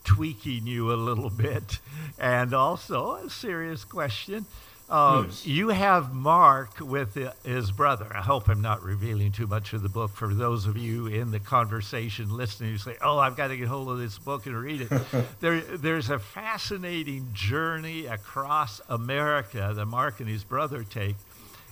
tweaking 0.05 0.67
you 0.67 0.93
a 0.93 0.97
little 0.97 1.31
bit, 1.31 1.79
and 2.19 2.55
also 2.55 3.15
a 3.17 3.31
serious 3.31 3.85
question. 3.85 4.47
Uh. 4.89 5.25
You 5.45 5.71
have 5.71 6.13
Mark 6.13 6.79
with 6.79 7.17
his 7.43 7.73
brother. 7.73 8.07
I 8.15 8.21
hope 8.21 8.49
I'm 8.49 8.61
not 8.61 8.83
revealing 8.83 9.33
too 9.33 9.47
much 9.47 9.73
of 9.73 9.83
the 9.83 9.89
book 9.89 10.11
for 10.11 10.35
those 10.35 10.67
of 10.67 10.77
you 10.77 11.07
in 11.07 11.31
the 11.31 11.41
conversation 11.41 12.29
listening 12.37 12.73
who 12.73 12.79
say, 12.79 12.97
"Oh, 13.01 13.19
I've 13.19 13.35
got 13.35 13.49
to 13.49 13.57
get 13.57 13.67
hold 13.69 13.89
of 13.89 13.99
this 13.99 14.19
book 14.19 14.45
and 14.45 14.61
read 14.61 14.83
it." 14.83 14.91
there, 15.41 15.61
there's 15.61 16.11
a 16.11 16.19
fascinating 16.19 17.31
journey 17.33 18.05
across 18.07 18.83
America 18.89 19.73
that 19.75 19.87
Mark 19.87 20.21
and 20.21 20.29
his 20.29 20.45
brother 20.45 20.85
take, 20.85 21.17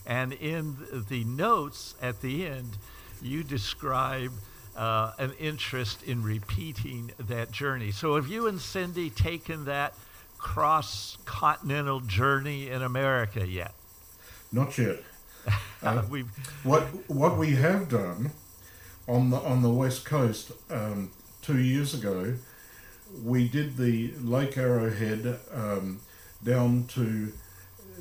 and 0.06 0.32
in 0.32 0.76
the 1.10 1.24
notes 1.24 1.94
at 2.00 2.22
the 2.22 2.46
end, 2.46 2.78
you 3.20 3.42
describe 3.44 4.32
uh, 4.74 5.12
an 5.18 5.32
interest 5.38 6.02
in 6.02 6.22
repeating 6.22 7.12
that 7.18 7.50
journey. 7.52 7.90
So, 7.90 8.16
have 8.16 8.26
you 8.26 8.46
and 8.46 8.58
Cindy 8.58 9.10
taken 9.10 9.66
that 9.66 9.94
cross 10.42 11.16
continental 11.24 12.00
journey 12.00 12.68
in 12.68 12.82
America 12.82 13.46
yet? 13.48 13.72
Not 14.52 14.76
yet. 14.76 14.98
Uh, 15.82 16.00
We've, 16.08 16.28
What 16.62 16.84
what 17.08 17.36
we 17.36 17.56
have 17.56 17.88
done 17.88 18.30
on 19.08 19.30
the 19.30 19.38
on 19.38 19.62
the 19.62 19.70
west 19.70 20.04
coast 20.04 20.52
um, 20.70 21.10
two 21.40 21.58
years 21.58 21.92
ago, 21.92 22.34
we 23.24 23.48
did 23.48 23.76
the 23.76 24.12
Lake 24.22 24.56
Arrowhead 24.56 25.40
um, 25.52 25.98
down 26.44 26.84
to 26.94 27.32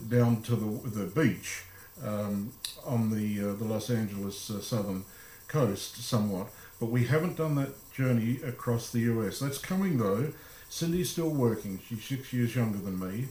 down 0.07 0.43
to 0.43 0.55
the 0.55 0.89
the 0.89 1.05
beach 1.07 1.63
um, 2.05 2.53
on 2.85 3.09
the 3.09 3.49
uh, 3.49 3.53
the 3.53 3.65
Los 3.65 3.89
Angeles 3.89 4.51
uh, 4.51 4.61
southern 4.61 5.03
coast 5.47 5.97
somewhat, 6.03 6.49
but 6.79 6.91
we 6.91 7.05
haven't 7.05 7.35
done 7.37 7.55
that 7.55 7.73
journey 7.91 8.39
across 8.45 8.91
the 8.91 8.99
U.S. 8.99 9.39
That's 9.39 9.57
coming 9.57 9.97
though. 9.97 10.33
Cindy's 10.71 11.09
still 11.09 11.29
working. 11.29 11.79
She's 11.85 12.03
six 12.03 12.31
years 12.31 12.55
younger 12.55 12.77
than 12.77 12.97
me, 12.97 13.27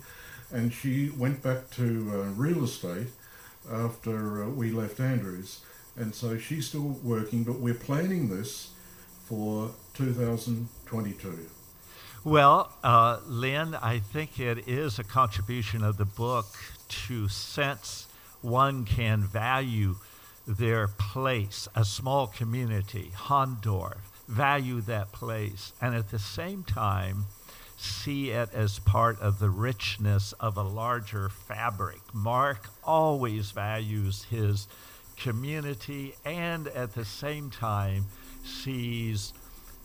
and 0.52 0.72
she 0.72 1.08
went 1.08 1.42
back 1.42 1.70
to 1.70 2.10
uh, 2.12 2.16
real 2.36 2.64
estate 2.64 3.08
after 3.72 4.44
uh, 4.44 4.48
we 4.50 4.70
left 4.70 5.00
Andrews, 5.00 5.60
and 5.96 6.14
so 6.14 6.36
she's 6.36 6.68
still 6.68 6.98
working. 7.02 7.42
But 7.44 7.58
we're 7.58 7.72
planning 7.72 8.28
this 8.28 8.72
for 9.24 9.70
2022. 9.94 11.48
Well, 12.24 12.70
uh, 12.84 13.20
Lynn, 13.26 13.74
I 13.74 14.00
think 14.00 14.38
it 14.38 14.68
is 14.68 14.98
a 14.98 15.04
contribution 15.04 15.82
of 15.82 15.96
the 15.96 16.04
book 16.04 16.46
to 17.06 17.28
sense 17.28 18.06
one 18.42 18.84
can 18.84 19.22
value 19.22 19.96
their 20.46 20.88
place, 20.88 21.68
a 21.74 21.86
small 21.86 22.26
community, 22.26 23.12
Hahndorf, 23.16 24.09
value 24.30 24.80
that 24.82 25.12
place, 25.12 25.72
and 25.80 25.94
at 25.94 26.10
the 26.10 26.18
same 26.18 26.62
time 26.62 27.26
see 27.76 28.30
it 28.30 28.50
as 28.52 28.78
part 28.80 29.18
of 29.20 29.38
the 29.38 29.48
richness 29.48 30.32
of 30.34 30.56
a 30.56 30.62
larger 30.62 31.28
fabric. 31.28 32.00
Mark 32.12 32.68
always 32.84 33.50
values 33.52 34.24
his 34.24 34.68
community 35.16 36.14
and 36.24 36.68
at 36.68 36.94
the 36.94 37.04
same 37.04 37.50
time 37.50 38.04
sees 38.44 39.32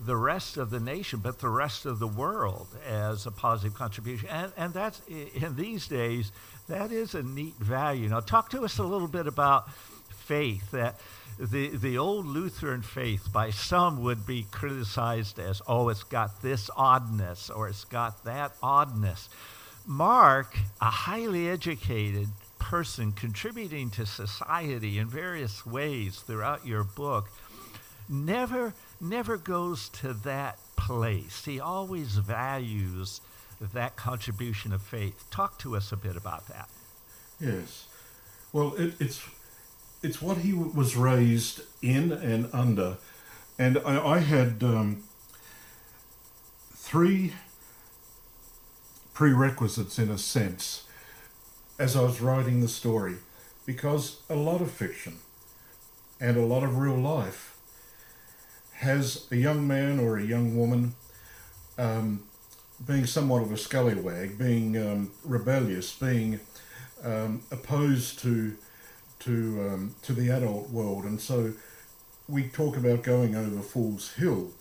the 0.06 0.16
rest 0.16 0.58
of 0.58 0.70
the 0.70 0.80
nation, 0.80 1.20
but 1.20 1.40
the 1.40 1.50
rest 1.50 1.86
of 1.86 2.00
the 2.00 2.08
world 2.08 2.68
as 2.86 3.26
a 3.26 3.32
positive 3.32 3.74
contribution. 3.74 4.28
And, 4.30 4.52
and 4.58 4.74
that's, 4.74 5.02
in 5.08 5.56
these 5.56 5.88
days, 5.88 6.34
that 6.68 6.92
is 6.92 7.16
a 7.16 7.24
neat 7.24 7.56
value. 7.56 8.10
Now, 8.10 8.20
talk 8.20 8.50
to 8.50 8.66
us 8.66 8.78
a 8.78 8.84
little 8.84 9.08
bit 9.08 9.26
about 9.26 9.70
faith. 10.26 10.72
That 10.72 10.96
the, 11.40 11.70
the 11.70 11.98
old 11.98 12.26
Lutheran 12.26 12.82
faith, 12.82 13.32
by 13.32 13.50
some, 13.50 14.02
would 14.04 14.26
be 14.26 14.46
criticized 14.52 15.40
as, 15.40 15.62
oh, 15.68 15.90
it's 15.90 16.04
got 16.04 16.42
this 16.42 16.70
oddness 16.76 17.50
or 17.50 17.68
it's 17.68 17.86
got 17.86 18.24
that 18.26 18.54
oddness. 18.64 19.30
Mark, 19.86 20.58
a 20.82 20.90
highly 20.90 21.48
educated 21.48 22.30
person 22.58 23.12
contributing 23.12 23.90
to 23.92 24.06
society 24.06 24.98
in 24.98 25.08
various 25.08 25.66
ways 25.66 26.20
throughout 26.20 26.66
your 26.66 26.84
book, 26.84 27.30
never 28.10 28.74
never 29.02 29.38
goes 29.38 29.90
to 29.90 30.14
that 30.14 30.58
place. 30.76 31.46
He 31.46 31.60
always 31.60 32.16
values 32.16 33.22
that 33.74 33.96
contribution 33.96 34.74
of 34.74 34.82
faith. 34.82 35.26
Talk 35.30 35.60
to 35.60 35.76
us 35.76 35.92
a 35.92 35.98
bit 35.98 36.16
about 36.16 36.48
that. 36.48 36.70
Yes. 37.40 37.88
Well, 38.54 38.74
it, 38.76 38.94
it's 39.00 39.22
it's 40.06 40.22
what 40.22 40.38
he 40.38 40.52
w- 40.52 40.72
was 40.72 40.96
raised 40.96 41.62
in 41.82 42.12
and 42.12 42.48
under, 42.54 42.98
and 43.58 43.80
I, 43.80 44.06
I 44.06 44.20
had 44.20 44.64
um, 44.64 45.04
three 46.74 47.34
prerequisites 49.16 49.98
in 49.98 50.12
a 50.12 50.18
sense 50.20 50.86
as 51.80 51.96
I 51.96 52.04
was 52.04 52.22
writing 52.22 52.62
the 52.62 52.68
story 52.68 53.16
because 53.66 54.22
a 54.30 54.36
lot 54.36 54.62
of 54.62 54.70
fiction 54.70 55.18
and 56.22 56.38
a 56.38 56.46
lot 56.46 56.64
of 56.64 56.78
real 56.78 56.98
life 56.98 57.58
has 58.74 59.26
a 59.32 59.36
young 59.36 59.68
man 59.68 60.00
or 60.00 60.18
a 60.18 60.24
young 60.24 60.56
woman 60.56 60.94
um, 61.80 62.24
being 62.86 63.08
somewhat 63.08 63.42
of 63.42 63.52
a 63.52 63.58
scallywag, 63.58 64.38
being 64.38 64.78
um, 64.78 65.12
rebellious, 65.24 65.96
being 65.96 66.40
um, 67.04 67.42
opposed 67.52 68.20
to 68.20 68.56
to 69.26 69.70
um, 69.70 69.96
to 70.04 70.14
the 70.14 70.30
adult 70.30 70.70
world, 70.70 71.04
and 71.04 71.20
so 71.20 71.54
we 72.28 72.48
talk 72.48 72.78
about 72.78 73.04
going 73.04 73.36
over 73.36 73.62
Fool's 73.62 74.14
Hill 74.14 74.52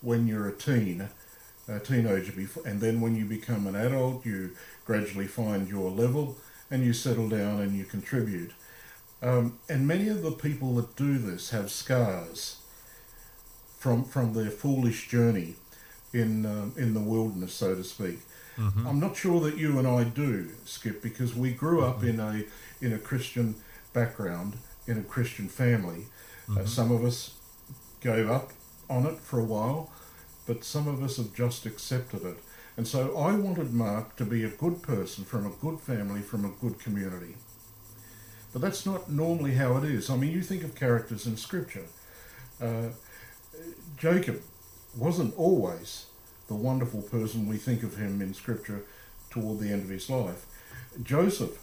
when 0.00 0.26
you're 0.26 0.48
a 0.48 0.52
teen, 0.52 1.08
a 1.68 1.78
teenager, 1.78 2.32
before, 2.32 2.66
and 2.66 2.80
then 2.80 3.00
when 3.00 3.14
you 3.14 3.24
become 3.24 3.66
an 3.66 3.76
adult, 3.76 4.26
you 4.26 4.50
gradually 4.84 5.28
find 5.28 5.68
your 5.68 5.90
level 5.90 6.36
and 6.70 6.84
you 6.84 6.92
settle 6.92 7.28
down 7.28 7.60
and 7.60 7.76
you 7.76 7.84
contribute. 7.84 8.52
Um, 9.22 9.58
and 9.68 9.86
many 9.86 10.08
of 10.08 10.22
the 10.22 10.32
people 10.32 10.74
that 10.76 10.96
do 10.96 11.18
this 11.18 11.50
have 11.50 11.70
scars 11.70 12.56
from 13.78 14.04
from 14.04 14.34
their 14.34 14.50
foolish 14.50 15.08
journey 15.08 15.56
in 16.12 16.46
um, 16.46 16.74
in 16.76 16.94
the 16.94 17.00
wilderness, 17.00 17.54
so 17.54 17.74
to 17.74 17.84
speak. 17.84 18.20
Mm-hmm. 18.56 18.86
I'm 18.86 19.00
not 19.00 19.16
sure 19.16 19.40
that 19.40 19.56
you 19.56 19.78
and 19.78 19.88
I 19.88 20.04
do, 20.04 20.50
Skip, 20.66 21.02
because 21.02 21.34
we 21.34 21.52
grew 21.52 21.84
up 21.84 21.98
mm-hmm. 21.98 22.08
in 22.08 22.20
a 22.20 22.44
in 22.84 22.92
a 22.92 22.98
Christian 22.98 23.54
background, 23.92 24.56
in 24.86 24.98
a 24.98 25.02
Christian 25.02 25.48
family. 25.48 26.06
Uh, 26.48 26.52
mm-hmm. 26.52 26.60
Uh, 26.60 26.66
some 26.66 26.90
of 26.90 27.04
us 27.04 27.34
gave 28.00 28.28
up 28.30 28.52
on 28.90 29.06
it 29.06 29.18
for 29.18 29.38
a 29.38 29.44
while, 29.44 29.90
but 30.46 30.64
some 30.64 30.88
of 30.88 31.02
us 31.02 31.16
have 31.16 31.34
just 31.34 31.66
accepted 31.66 32.24
it. 32.24 32.36
And 32.76 32.88
so 32.88 33.16
I 33.16 33.34
wanted 33.34 33.72
Mark 33.72 34.16
to 34.16 34.24
be 34.24 34.44
a 34.44 34.48
good 34.48 34.82
person 34.82 35.24
from 35.24 35.46
a 35.46 35.50
good 35.50 35.78
family, 35.80 36.20
from 36.20 36.44
a 36.44 36.48
good 36.60 36.78
community. 36.78 37.36
But 38.52 38.62
that's 38.62 38.84
not 38.84 39.10
normally 39.10 39.54
how 39.54 39.76
it 39.76 39.84
is. 39.84 40.10
I 40.10 40.16
mean, 40.16 40.32
you 40.32 40.42
think 40.42 40.64
of 40.64 40.74
characters 40.74 41.26
in 41.26 41.36
Scripture. 41.36 41.86
Uh, 42.60 42.88
Jacob 43.96 44.42
wasn't 44.96 45.36
always 45.36 46.06
the 46.48 46.54
wonderful 46.54 47.02
person 47.02 47.48
we 47.48 47.56
think 47.56 47.82
of 47.82 47.96
him 47.96 48.20
in 48.20 48.34
Scripture 48.34 48.84
toward 49.30 49.58
the 49.58 49.70
end 49.70 49.82
of 49.82 49.88
his 49.88 50.10
life. 50.10 50.44
Joseph 51.02 51.58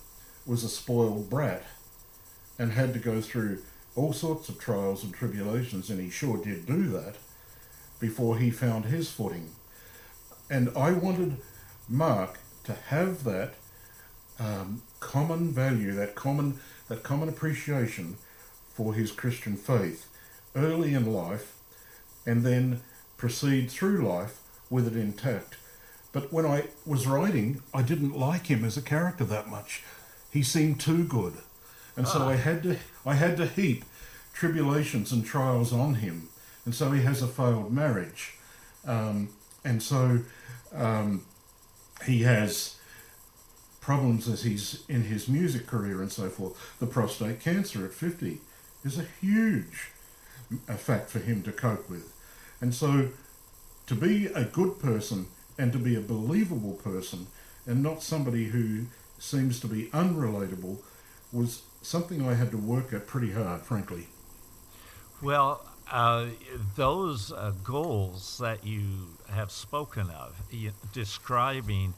was 0.46 0.64
a 0.64 0.70
spoiled 0.70 1.30
brat 1.30 1.64
and 2.60 2.74
had 2.74 2.94
to 2.94 3.00
go 3.00 3.22
through 3.22 3.60
all 3.96 4.14
sorts 4.14 4.50
of 4.50 4.60
trials 4.60 5.04
and 5.04 5.14
tribulations, 5.14 5.90
and 5.90 6.00
he 6.00 6.10
sure 6.10 6.38
did 6.38 6.68
do 6.68 6.90
that 6.90 7.16
before 8.00 8.38
he 8.38 8.52
found 8.52 8.86
his 8.86 9.10
footing. 9.10 9.50
And 10.50 10.70
I 10.78 10.92
wanted 10.92 11.38
Mark 11.88 12.38
to 12.66 12.74
have 12.74 13.24
that 13.24 13.54
um, 14.40 14.84
common 15.00 15.52
value, 15.52 15.94
that 15.94 16.16
common 16.16 16.60
that 16.88 17.04
common 17.04 17.30
appreciation 17.30 18.18
for 18.74 18.94
his 18.94 19.12
Christian 19.12 19.56
faith 19.56 20.08
early 20.56 20.94
in 20.94 21.14
life, 21.14 21.58
and 22.26 22.44
then 22.44 22.82
proceed 23.18 23.70
through 23.70 24.08
life 24.08 24.40
with 24.70 24.88
it 24.88 24.96
intact. 24.96 25.58
But 26.12 26.34
when 26.34 26.46
I 26.46 26.66
was 26.86 27.06
writing, 27.06 27.62
I 27.74 27.84
didn't 27.84 28.18
like 28.18 28.48
him 28.48 28.66
as 28.66 28.78
a 28.78 28.82
character 28.82 29.24
that 29.26 29.48
much. 29.48 29.84
He 30.32 30.42
seemed 30.42 30.80
too 30.80 31.04
good, 31.04 31.34
and 32.00 32.08
so 32.08 32.28
I 32.28 32.36
had 32.36 32.64
to 32.64 32.78
I 33.06 33.14
had 33.14 33.38
to 33.38 33.46
heap 33.46 33.86
tribulations 34.34 35.12
and 35.12 35.26
trials 35.26 35.72
on 35.74 35.96
him, 35.96 36.30
and 36.66 36.74
so 36.74 36.92
he 36.92 37.02
has 37.04 37.22
a 37.22 37.28
failed 37.28 37.72
marriage, 37.72 38.36
um, 38.86 39.30
and 39.64 39.84
so 39.84 40.22
um, 40.74 41.26
he 42.06 42.24
has 42.24 42.78
problems 43.82 44.28
as 44.28 44.44
he's 44.44 44.84
in 44.88 45.04
his 45.04 45.28
music 45.28 45.68
career 45.68 46.02
and 46.02 46.12
so 46.12 46.30
forth. 46.30 46.58
The 46.80 46.88
prostate 46.88 47.42
cancer 47.42 47.86
at 47.86 47.94
fifty 47.94 48.40
is 48.84 48.98
a 48.98 49.06
huge 49.22 49.92
a 50.68 50.76
fact 50.76 51.10
for 51.10 51.20
him 51.20 51.44
to 51.44 51.52
cope 51.52 51.90
with. 51.90 52.14
And 52.62 52.74
so 52.74 53.10
to 53.88 53.96
be 53.96 54.28
a 54.28 54.44
good 54.44 54.80
person 54.80 55.28
and 55.58 55.72
to 55.74 55.80
be 55.80 55.96
a 55.96 56.02
believable 56.02 56.74
person 56.74 57.28
and 57.66 57.84
not 57.84 58.02
somebody 58.02 58.46
who 58.46 58.86
seems 59.20 59.60
to 59.60 59.68
be 59.68 59.86
unrelatable 59.88 60.78
was 61.32 61.62
something 61.82 62.28
I 62.28 62.34
had 62.34 62.52
to 62.52 62.58
work 62.58 62.94
at 62.94 63.08
pretty 63.08 63.32
hard, 63.32 63.62
frankly. 63.62 64.08
Well, 65.22 65.66
uh, 65.92 66.28
those 66.76 67.32
uh, 67.32 67.54
goals 67.64 68.38
that 68.40 68.66
you 68.66 69.08
have 69.30 69.52
spoken 69.52 70.10
of, 70.10 70.36
describing 70.94 71.94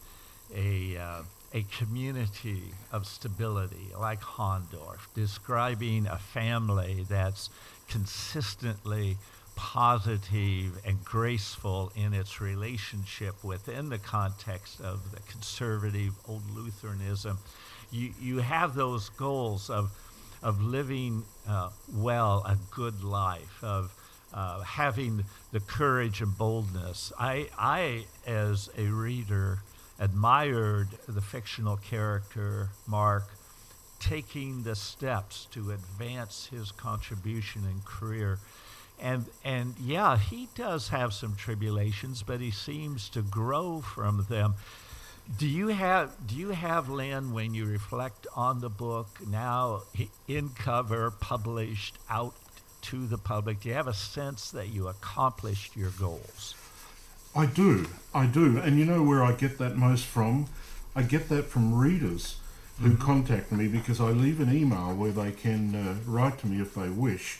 a, 0.55 0.97
uh, 0.97 1.21
a 1.53 1.63
community 1.77 2.63
of 2.91 3.05
stability 3.05 3.91
like 3.99 4.21
Hahndorf, 4.21 5.13
describing 5.13 6.07
a 6.07 6.17
family 6.17 7.05
that's 7.09 7.49
consistently 7.89 9.17
positive 9.55 10.79
and 10.85 11.03
graceful 11.03 11.91
in 11.95 12.13
its 12.13 12.39
relationship 12.39 13.43
within 13.43 13.89
the 13.89 13.97
context 13.97 14.79
of 14.79 15.11
the 15.11 15.19
conservative 15.31 16.13
old 16.27 16.49
Lutheranism. 16.55 17.37
You, 17.91 18.11
you 18.19 18.37
have 18.39 18.73
those 18.73 19.09
goals 19.09 19.69
of, 19.69 19.91
of 20.41 20.61
living 20.61 21.23
uh, 21.47 21.69
well, 21.93 22.43
a 22.45 22.57
good 22.73 23.03
life, 23.03 23.63
of 23.63 23.93
uh, 24.33 24.61
having 24.61 25.25
the 25.51 25.59
courage 25.59 26.21
and 26.21 26.37
boldness. 26.37 27.11
I, 27.19 27.49
I, 27.57 28.05
as 28.25 28.69
a 28.77 28.85
reader, 28.85 29.59
admired 29.99 30.87
the 31.07 31.21
fictional 31.21 31.77
character 31.77 32.69
Mark 32.87 33.23
taking 33.99 34.63
the 34.63 34.75
steps 34.75 35.47
to 35.51 35.71
advance 35.71 36.47
his 36.47 36.71
contribution 36.71 37.63
and 37.65 37.85
career 37.85 38.39
and 39.01 39.25
and 39.43 39.75
yeah, 39.79 40.17
he 40.17 40.47
does 40.55 40.89
have 40.89 41.13
some 41.13 41.35
tribulations, 41.35 42.23
but 42.23 42.39
he 42.39 42.51
seems 42.51 43.09
to 43.09 43.21
grow 43.21 43.81
from 43.81 44.25
them. 44.29 44.53
Do 45.37 45.47
you 45.47 45.69
have 45.69 46.11
do 46.27 46.35
you 46.35 46.49
have 46.49 46.89
Lynn 46.89 47.33
when 47.33 47.53
you 47.53 47.65
reflect 47.65 48.27
on 48.35 48.59
the 48.59 48.69
book 48.69 49.07
now 49.27 49.83
in 50.27 50.49
cover, 50.49 51.11
published 51.11 51.97
out 52.09 52.33
to 52.83 53.07
the 53.07 53.17
public? 53.17 53.61
Do 53.61 53.69
you 53.69 53.75
have 53.75 53.87
a 53.87 53.93
sense 53.93 54.51
that 54.51 54.69
you 54.69 54.87
accomplished 54.87 55.75
your 55.75 55.91
goals? 55.91 56.55
I 57.35 57.45
do, 57.45 57.87
I 58.13 58.25
do, 58.25 58.57
and 58.57 58.77
you 58.77 58.85
know 58.85 59.03
where 59.03 59.23
I 59.23 59.31
get 59.31 59.57
that 59.59 59.77
most 59.77 60.05
from? 60.05 60.47
I 60.95 61.03
get 61.03 61.29
that 61.29 61.45
from 61.45 61.73
readers 61.73 62.35
who 62.81 62.89
mm-hmm. 62.89 63.01
contact 63.01 63.51
me 63.53 63.67
because 63.67 64.01
I 64.01 64.09
leave 64.09 64.41
an 64.41 64.53
email 64.53 64.93
where 64.93 65.11
they 65.11 65.31
can 65.31 65.73
uh, 65.73 65.95
write 66.05 66.39
to 66.39 66.47
me 66.47 66.61
if 66.61 66.75
they 66.75 66.89
wish, 66.89 67.39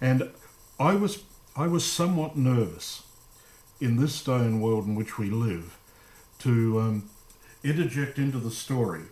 and 0.00 0.30
I 0.80 0.94
was 0.94 1.22
I 1.54 1.68
was 1.68 1.84
somewhat 1.84 2.36
nervous 2.36 3.04
in 3.80 3.96
this 3.96 4.22
day 4.24 4.36
and 4.36 4.60
world 4.60 4.86
in 4.86 4.96
which 4.96 5.18
we 5.18 5.30
live 5.30 5.78
to 6.44 6.80
um, 6.80 7.10
interject 7.62 8.18
into 8.18 8.38
the 8.38 8.50
story 8.50 9.02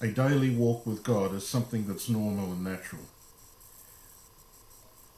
a 0.00 0.08
daily 0.08 0.50
walk 0.50 0.84
with 0.84 1.04
God 1.04 1.34
as 1.34 1.46
something 1.46 1.86
that's 1.86 2.08
normal 2.08 2.46
and 2.52 2.64
natural. 2.64 3.02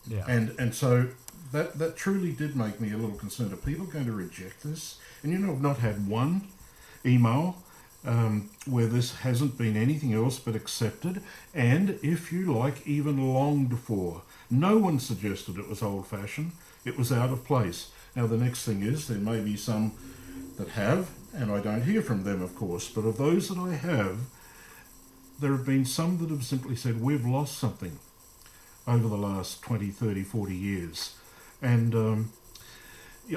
Yeah. 0.06 0.24
And 0.28 0.54
and 0.58 0.74
so 0.74 1.08
that 1.52 1.78
that 1.78 1.96
truly 1.96 2.32
did 2.32 2.54
make 2.54 2.80
me 2.80 2.92
a 2.92 2.96
little 2.96 3.16
concerned. 3.16 3.52
Are 3.52 3.56
people 3.56 3.86
going 3.86 4.04
to 4.06 4.12
reject 4.12 4.62
this? 4.62 4.98
And 5.22 5.32
you 5.32 5.38
know, 5.38 5.52
I've 5.52 5.62
not 5.62 5.78
had 5.78 6.06
one 6.06 6.48
email 7.06 7.56
um, 8.04 8.50
where 8.66 8.86
this 8.86 9.16
hasn't 9.16 9.56
been 9.56 9.76
anything 9.76 10.12
else 10.12 10.38
but 10.38 10.54
accepted, 10.54 11.22
and 11.54 11.98
if 12.02 12.30
you 12.32 12.52
like, 12.52 12.86
even 12.86 13.32
longed 13.32 13.78
for. 13.78 14.22
No 14.50 14.76
one 14.76 14.98
suggested 15.00 15.58
it 15.58 15.68
was 15.68 15.82
old 15.82 16.06
fashioned, 16.06 16.52
it 16.84 16.98
was 16.98 17.10
out 17.10 17.30
of 17.30 17.44
place. 17.44 17.90
Now, 18.14 18.26
the 18.26 18.36
next 18.36 18.64
thing 18.64 18.82
is 18.82 19.08
there 19.08 19.18
may 19.18 19.40
be 19.40 19.56
some 19.56 19.92
that 20.56 20.68
have, 20.68 21.10
and 21.34 21.50
I 21.50 21.60
don't 21.60 21.82
hear 21.82 22.02
from 22.02 22.24
them, 22.24 22.42
of 22.42 22.54
course, 22.54 22.88
but 22.88 23.02
of 23.02 23.18
those 23.18 23.48
that 23.48 23.58
I 23.58 23.74
have, 23.74 24.18
there 25.40 25.52
have 25.52 25.66
been 25.66 25.84
some 25.84 26.18
that 26.18 26.30
have 26.30 26.44
simply 26.44 26.76
said, 26.76 27.00
We've 27.00 27.26
lost 27.26 27.58
something 27.58 27.98
over 28.86 29.08
the 29.08 29.16
last 29.16 29.62
20, 29.62 29.88
30, 29.88 30.22
40 30.22 30.54
years. 30.54 31.16
And 31.62 31.94
um, 31.94 32.32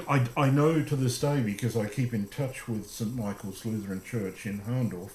I, 0.08 0.26
I 0.36 0.50
know 0.50 0.82
to 0.82 0.96
this 0.96 1.18
day 1.18 1.40
because 1.40 1.76
I 1.76 1.86
keep 1.86 2.12
in 2.12 2.28
touch 2.28 2.68
with 2.68 2.88
St 2.88 3.14
Michael's 3.14 3.64
Lutheran 3.64 4.02
Church 4.02 4.46
in 4.46 4.60
Hahndorf, 4.60 5.10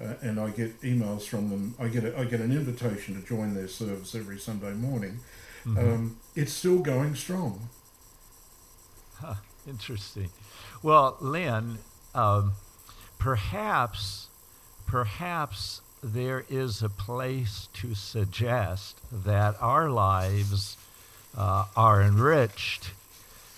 uh, 0.00 0.14
and 0.20 0.40
I 0.40 0.50
get 0.50 0.80
emails 0.82 1.26
from 1.26 1.50
them. 1.50 1.74
I 1.78 1.88
get 1.88 2.04
a, 2.04 2.18
I 2.18 2.24
get 2.24 2.40
an 2.40 2.52
invitation 2.52 3.20
to 3.20 3.26
join 3.26 3.54
their 3.54 3.68
service 3.68 4.14
every 4.14 4.38
Sunday 4.38 4.72
morning. 4.72 5.20
Mm-hmm. 5.64 5.78
Um, 5.78 6.16
it's 6.34 6.52
still 6.52 6.78
going 6.78 7.14
strong. 7.14 7.68
Huh, 9.20 9.34
interesting. 9.68 10.30
Well, 10.82 11.16
Lynn, 11.20 11.78
um, 12.14 12.52
perhaps 13.18 14.28
perhaps 14.86 15.82
there 16.02 16.44
is 16.48 16.82
a 16.82 16.88
place 16.88 17.68
to 17.74 17.94
suggest 17.94 18.96
that 19.12 19.54
our 19.60 19.90
lives 19.90 20.76
uh, 21.36 21.66
are 21.76 22.00
enriched 22.00 22.90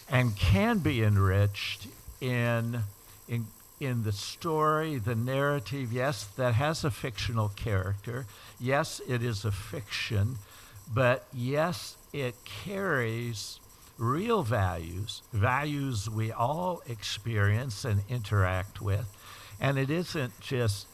and 0.08 0.36
can 0.36 0.78
be 0.78 1.02
enriched 1.02 1.86
in, 2.20 2.80
in 3.28 3.46
in 3.78 4.02
the 4.02 4.12
story, 4.12 4.98
the 4.98 5.14
narrative, 5.14 5.90
yes, 5.90 6.24
that 6.36 6.52
has 6.54 6.84
a 6.84 6.90
fictional 6.90 7.48
character. 7.48 8.26
Yes, 8.60 9.00
it 9.08 9.22
is 9.22 9.46
a 9.46 9.50
fiction, 9.50 10.36
but 10.92 11.24
yes, 11.32 11.96
it 12.12 12.34
carries 12.44 13.59
real 14.00 14.42
values, 14.42 15.22
values 15.32 16.08
we 16.08 16.32
all 16.32 16.82
experience 16.88 17.84
and 17.84 18.02
interact 18.08 18.80
with. 18.80 19.06
And 19.60 19.78
it 19.78 19.90
isn't 19.90 20.40
just 20.40 20.86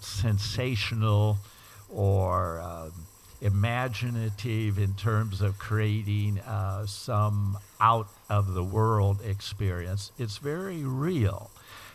sensational 0.00 1.38
or 1.88 2.60
um, 2.60 2.92
imaginative 3.40 4.78
in 4.78 4.92
terms 4.94 5.40
of 5.40 5.58
creating 5.58 6.38
uh, 6.40 6.84
some 6.84 7.56
out 7.80 8.08
of 8.28 8.52
the 8.52 8.62
world 8.62 9.22
experience. 9.24 10.12
It's 10.18 10.36
very 10.36 10.84
real. 10.84 11.50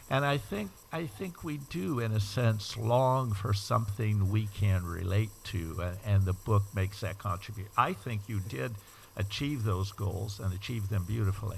And 0.10 0.26
I 0.26 0.38
think 0.38 0.72
I 0.92 1.06
think 1.06 1.44
we 1.44 1.58
do, 1.58 2.00
in 2.00 2.12
a 2.12 2.20
sense, 2.20 2.78
long 2.78 3.34
for 3.34 3.54
something 3.54 4.30
we 4.30 4.48
can 4.54 4.86
relate 4.86 5.32
to, 5.46 5.82
and, 5.82 5.98
and 6.06 6.26
the 6.26 6.34
book 6.34 6.64
makes 6.76 7.02
that 7.02 7.18
contribution. 7.18 7.72
I 7.76 7.94
think 7.94 8.22
you 8.28 8.40
did 8.40 8.72
achieve 9.18 9.64
those 9.64 9.92
goals 9.92 10.40
and 10.40 10.54
achieve 10.54 10.90
them 10.90 11.06
beautifully. 11.08 11.58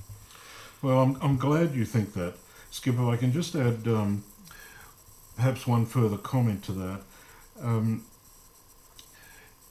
Well, 0.81 0.99
I'm, 1.01 1.17
I'm 1.21 1.37
glad 1.37 1.73
you 1.73 1.85
think 1.85 2.13
that. 2.13 2.35
Skip, 2.69 2.95
if 2.95 3.01
I 3.01 3.15
can 3.15 3.31
just 3.31 3.55
add 3.55 3.87
um, 3.87 4.23
perhaps 5.35 5.65
one 5.65 5.85
further 5.85 6.17
comment 6.17 6.63
to 6.65 6.71
that. 6.73 7.01
Um, 7.61 8.05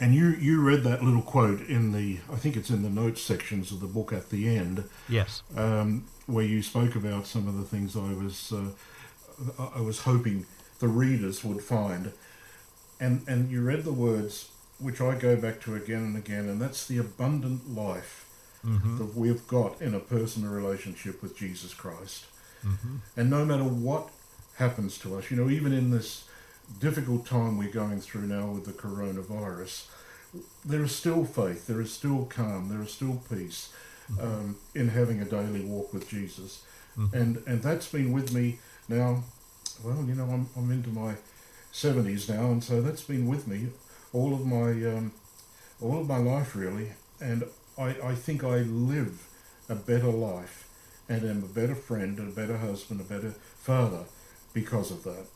and 0.00 0.14
you, 0.14 0.28
you 0.28 0.60
read 0.60 0.82
that 0.82 1.02
little 1.02 1.22
quote 1.22 1.60
in 1.60 1.92
the, 1.92 2.18
I 2.30 2.36
think 2.36 2.56
it's 2.56 2.70
in 2.70 2.82
the 2.82 2.90
notes 2.90 3.22
sections 3.22 3.72
of 3.72 3.80
the 3.80 3.86
book 3.86 4.12
at 4.12 4.30
the 4.30 4.48
end. 4.56 4.84
Yes. 5.08 5.42
Um, 5.56 6.06
where 6.26 6.44
you 6.44 6.62
spoke 6.62 6.96
about 6.96 7.26
some 7.26 7.46
of 7.48 7.56
the 7.56 7.64
things 7.64 7.96
I 7.96 8.12
was, 8.12 8.52
uh, 8.52 9.68
I 9.74 9.80
was 9.80 10.00
hoping 10.00 10.46
the 10.80 10.88
readers 10.88 11.44
would 11.44 11.62
find. 11.62 12.12
And, 12.98 13.22
and 13.28 13.50
you 13.50 13.62
read 13.62 13.84
the 13.84 13.92
words, 13.92 14.50
which 14.78 15.00
I 15.00 15.14
go 15.14 15.36
back 15.36 15.60
to 15.62 15.74
again 15.74 16.02
and 16.02 16.16
again, 16.16 16.48
and 16.48 16.60
that's 16.60 16.86
the 16.86 16.98
abundant 16.98 17.74
life 17.74 18.22
Mm-hmm. 18.64 18.98
that 18.98 19.16
we've 19.16 19.46
got 19.46 19.80
in 19.80 19.94
a 19.94 20.00
personal 20.00 20.50
relationship 20.50 21.22
with 21.22 21.36
Jesus 21.36 21.72
Christ. 21.72 22.26
Mm-hmm. 22.64 22.96
And 23.16 23.30
no 23.30 23.44
matter 23.44 23.62
what 23.62 24.08
happens 24.56 24.98
to 25.00 25.16
us, 25.16 25.30
you 25.30 25.36
know, 25.36 25.48
even 25.48 25.72
in 25.72 25.90
this 25.92 26.24
difficult 26.80 27.26
time 27.26 27.58
we're 27.58 27.70
going 27.70 28.00
through 28.00 28.22
now 28.26 28.48
with 28.48 28.64
the 28.64 28.72
coronavirus, 28.72 29.86
there 30.64 30.82
is 30.82 30.92
still 30.96 31.24
faith, 31.24 31.68
there 31.68 31.80
is 31.80 31.92
still 31.92 32.24
calm, 32.24 32.68
there 32.68 32.82
is 32.82 32.90
still 32.92 33.22
peace 33.32 33.72
um, 34.20 34.56
in 34.74 34.88
having 34.88 35.20
a 35.20 35.24
daily 35.24 35.60
walk 35.60 35.92
with 35.92 36.08
Jesus. 36.08 36.64
Mhm. 36.98 37.12
And 37.12 37.42
and 37.46 37.62
that's 37.62 37.88
been 37.88 38.10
with 38.10 38.32
me 38.32 38.58
now. 38.88 39.22
Well, 39.84 40.02
you 40.08 40.14
know, 40.16 40.24
I'm 40.24 40.48
I'm 40.56 40.72
into 40.72 40.90
my 40.90 41.14
seventies 41.70 42.28
now, 42.28 42.50
and 42.50 42.64
so 42.64 42.82
that's 42.82 43.02
been 43.02 43.28
with 43.28 43.46
me 43.46 43.68
all 44.12 44.34
of 44.34 44.46
my 44.46 44.70
um, 44.70 45.12
all 45.80 46.00
of 46.00 46.08
my 46.08 46.18
life 46.18 46.54
really. 46.56 46.92
And 47.20 47.44
I 47.78 47.96
I 48.02 48.14
think 48.14 48.44
I 48.44 48.58
live 48.58 49.26
a 49.68 49.74
better 49.74 50.08
life, 50.08 50.68
and 51.08 51.24
am 51.24 51.42
a 51.42 51.48
better 51.48 51.74
friend, 51.74 52.18
a 52.18 52.22
better 52.24 52.58
husband, 52.58 53.00
a 53.00 53.04
better 53.04 53.30
father 53.58 54.04
because 54.52 54.90
of 54.90 55.02
that. 55.04 55.26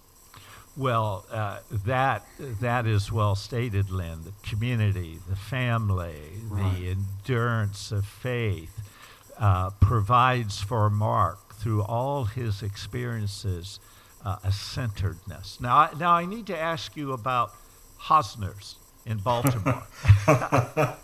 Well, 0.76 1.26
uh, 1.30 1.58
that 1.84 2.24
that 2.38 2.86
is 2.86 3.10
well 3.10 3.34
stated, 3.34 3.90
Lynn. 3.90 4.24
The 4.24 4.32
community, 4.48 5.18
the 5.28 5.36
family, 5.36 6.14
Right. 6.48 6.74
the 6.76 6.88
endurance 6.90 7.90
of 7.92 8.06
faith 8.06 8.78
uh, 9.38 9.70
provides 9.80 10.60
for 10.60 10.88
Mark 10.88 11.54
through 11.54 11.82
all 11.82 12.24
his 12.24 12.62
experiences 12.62 13.80
uh, 14.24 14.36
a 14.44 14.52
centeredness. 14.52 15.58
Now, 15.60 15.76
I, 15.76 15.90
now 15.98 16.12
I 16.12 16.24
need 16.24 16.46
to 16.46 16.58
ask 16.58 16.96
you 16.96 17.12
about 17.12 17.52
Haussner's 18.00 18.76
in 19.06 19.18
Baltimore. 19.18 19.82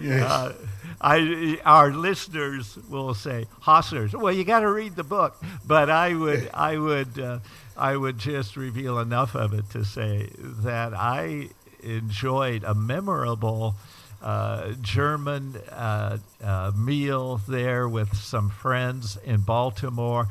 Yes. 0.00 0.30
Uh, 0.30 0.52
I, 1.00 1.60
our 1.64 1.92
listeners 1.92 2.76
will 2.88 3.14
say 3.14 3.46
Haussner's. 3.62 4.12
Well, 4.14 4.32
you 4.32 4.44
got 4.44 4.60
to 4.60 4.70
read 4.70 4.96
the 4.96 5.04
book, 5.04 5.36
but 5.66 5.90
I 5.90 6.14
would, 6.14 6.50
I 6.52 6.78
would, 6.78 7.18
uh, 7.18 7.38
I 7.76 7.96
would 7.96 8.18
just 8.18 8.56
reveal 8.56 8.98
enough 8.98 9.34
of 9.34 9.52
it 9.52 9.70
to 9.70 9.84
say 9.84 10.30
that 10.40 10.94
I 10.94 11.50
enjoyed 11.82 12.64
a 12.64 12.74
memorable 12.74 13.74
uh, 14.22 14.72
German 14.80 15.56
uh, 15.70 16.18
uh, 16.42 16.72
meal 16.76 17.40
there 17.46 17.88
with 17.88 18.16
some 18.16 18.48
friends 18.50 19.18
in 19.24 19.42
Baltimore 19.42 20.28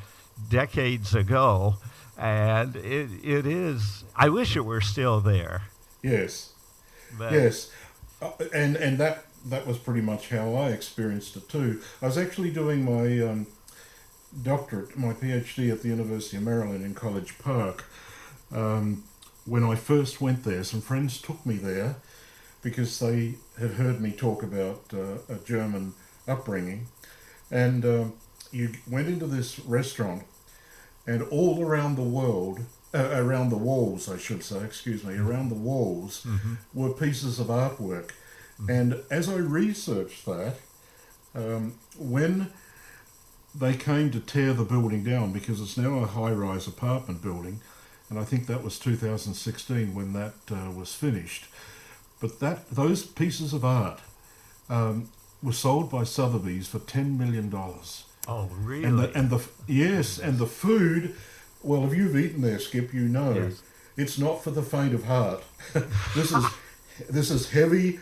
decades 0.50 1.14
ago, 1.14 1.76
and 2.18 2.76
it, 2.76 3.10
it 3.24 3.46
is. 3.46 4.04
I 4.16 4.30
wish 4.30 4.56
it 4.56 4.66
were 4.66 4.82
still 4.82 5.20
there. 5.22 5.64
yes. 6.02 6.50
But 7.18 7.32
Yes, 7.32 7.72
uh, 8.22 8.32
and 8.54 8.76
and 8.76 8.98
that 8.98 9.26
that 9.46 9.68
was 9.68 9.78
pretty 9.78 10.02
much 10.02 10.30
how 10.30 10.56
I 10.56 10.70
experienced 10.70 11.36
it 11.36 11.48
too. 11.50 11.82
I 12.02 12.08
was 12.08 12.18
actually 12.18 12.52
doing 12.52 12.84
my 12.84 13.20
um, 13.30 13.48
doctorate, 14.42 14.98
my 14.98 15.14
PhD 15.14 15.72
at 15.72 15.82
the 15.82 15.90
University 15.90 16.38
of 16.38 16.44
Maryland 16.44 16.84
in 16.84 16.94
College 16.96 17.38
Park. 17.40 17.86
Um, 18.54 19.04
when 19.46 19.64
I 19.64 19.76
first 19.76 20.22
went 20.22 20.44
there, 20.44 20.64
some 20.64 20.82
friends 20.82 21.22
took 21.22 21.46
me 21.46 21.56
there 21.56 21.98
because 22.62 23.00
they 23.00 23.36
had 23.60 23.72
heard 23.72 24.02
me 24.02 24.12
talk 24.12 24.42
about 24.44 24.82
uh, 24.94 25.18
a 25.30 25.36
German 25.46 25.94
upbringing, 26.28 26.88
and 27.52 27.86
um 27.86 28.14
you 28.52 28.72
went 28.88 29.08
into 29.08 29.26
this 29.26 29.60
restaurant, 29.62 30.24
and 31.08 31.22
all 31.24 31.64
around 31.64 31.96
the 31.96 32.02
world. 32.04 32.60
Uh, 32.96 33.10
around 33.14 33.50
the 33.50 33.58
walls, 33.58 34.08
I 34.08 34.18
should 34.20 34.44
say, 34.44 34.64
excuse 34.64 35.04
me, 35.04 35.16
around 35.18 35.50
the 35.50 35.56
walls 35.56 36.22
Mhm. 36.28 36.58
were 36.76 36.92
pieces 36.94 37.40
of 37.40 37.48
artwork. 37.48 38.12
And 38.70 39.02
as 39.10 39.28
I 39.28 39.38
researched 39.38 40.26
that, 40.28 40.58
um, 41.34 41.74
when 41.98 42.50
they 43.56 43.76
came 43.76 44.12
to 44.12 44.20
tear 44.20 44.54
the 44.54 44.64
building 44.64 45.04
down, 45.04 45.32
because 45.34 45.60
it's 45.60 45.76
now 45.76 46.00
a 46.04 46.06
high 46.06 46.32
rise 46.34 46.68
apartment 46.68 47.24
building, 47.24 47.62
and 48.12 48.20
I 48.20 48.26
think 48.26 48.46
that 48.46 48.64
was 48.64 48.78
2016 48.78 49.96
when 49.96 50.14
that 50.14 50.36
uh, 50.52 50.70
was 50.70 50.94
finished. 50.94 51.46
But 52.20 52.40
that 52.42 52.70
those 52.70 53.04
pieces 53.04 53.54
of 53.54 53.66
art 53.66 54.02
um, 54.70 55.10
were 55.42 55.52
sold 55.52 55.90
by 55.90 56.04
Sotheby's 56.04 56.68
for 56.68 56.78
$10 56.80 57.18
million. 57.18 57.52
Oh, 58.28 58.50
really? 58.62 58.86
And 58.86 59.00
the, 59.00 59.12
and 59.18 59.30
the 59.30 59.42
yes, 59.68 60.18
and 60.20 60.38
the 60.38 60.48
food. 60.48 61.16
Well, 61.62 61.86
if 61.86 61.96
you've 61.98 62.18
eaten 62.18 62.42
there, 62.42 62.60
Skip, 62.60 62.94
you 62.94 63.02
know 63.08 63.34
Yes. 63.34 63.62
it's 63.96 64.18
not 64.18 64.44
for 64.44 64.52
the 64.52 64.62
faint 64.64 64.94
of 64.94 65.06
heart. 65.06 65.44
this 66.16 66.32
is 66.32 66.46
this 67.10 67.32
is 67.32 67.50
heavy 67.52 68.00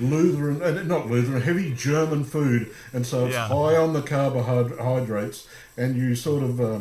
Lutheran, 0.00 0.62
uh, 0.62 0.82
not 0.84 1.10
Lutheran, 1.10 1.42
heavy 1.42 1.72
German 1.74 2.24
food, 2.24 2.70
and 2.92 3.04
so 3.06 3.26
it's 3.26 3.34
Yeah. 3.34 3.48
high 3.48 3.76
on 3.76 3.92
the 3.92 4.02
carbohydrates, 4.02 5.46
and 5.76 5.96
you 5.96 6.14
sort 6.14 6.42
of. 6.42 6.60
Uh, 6.60 6.80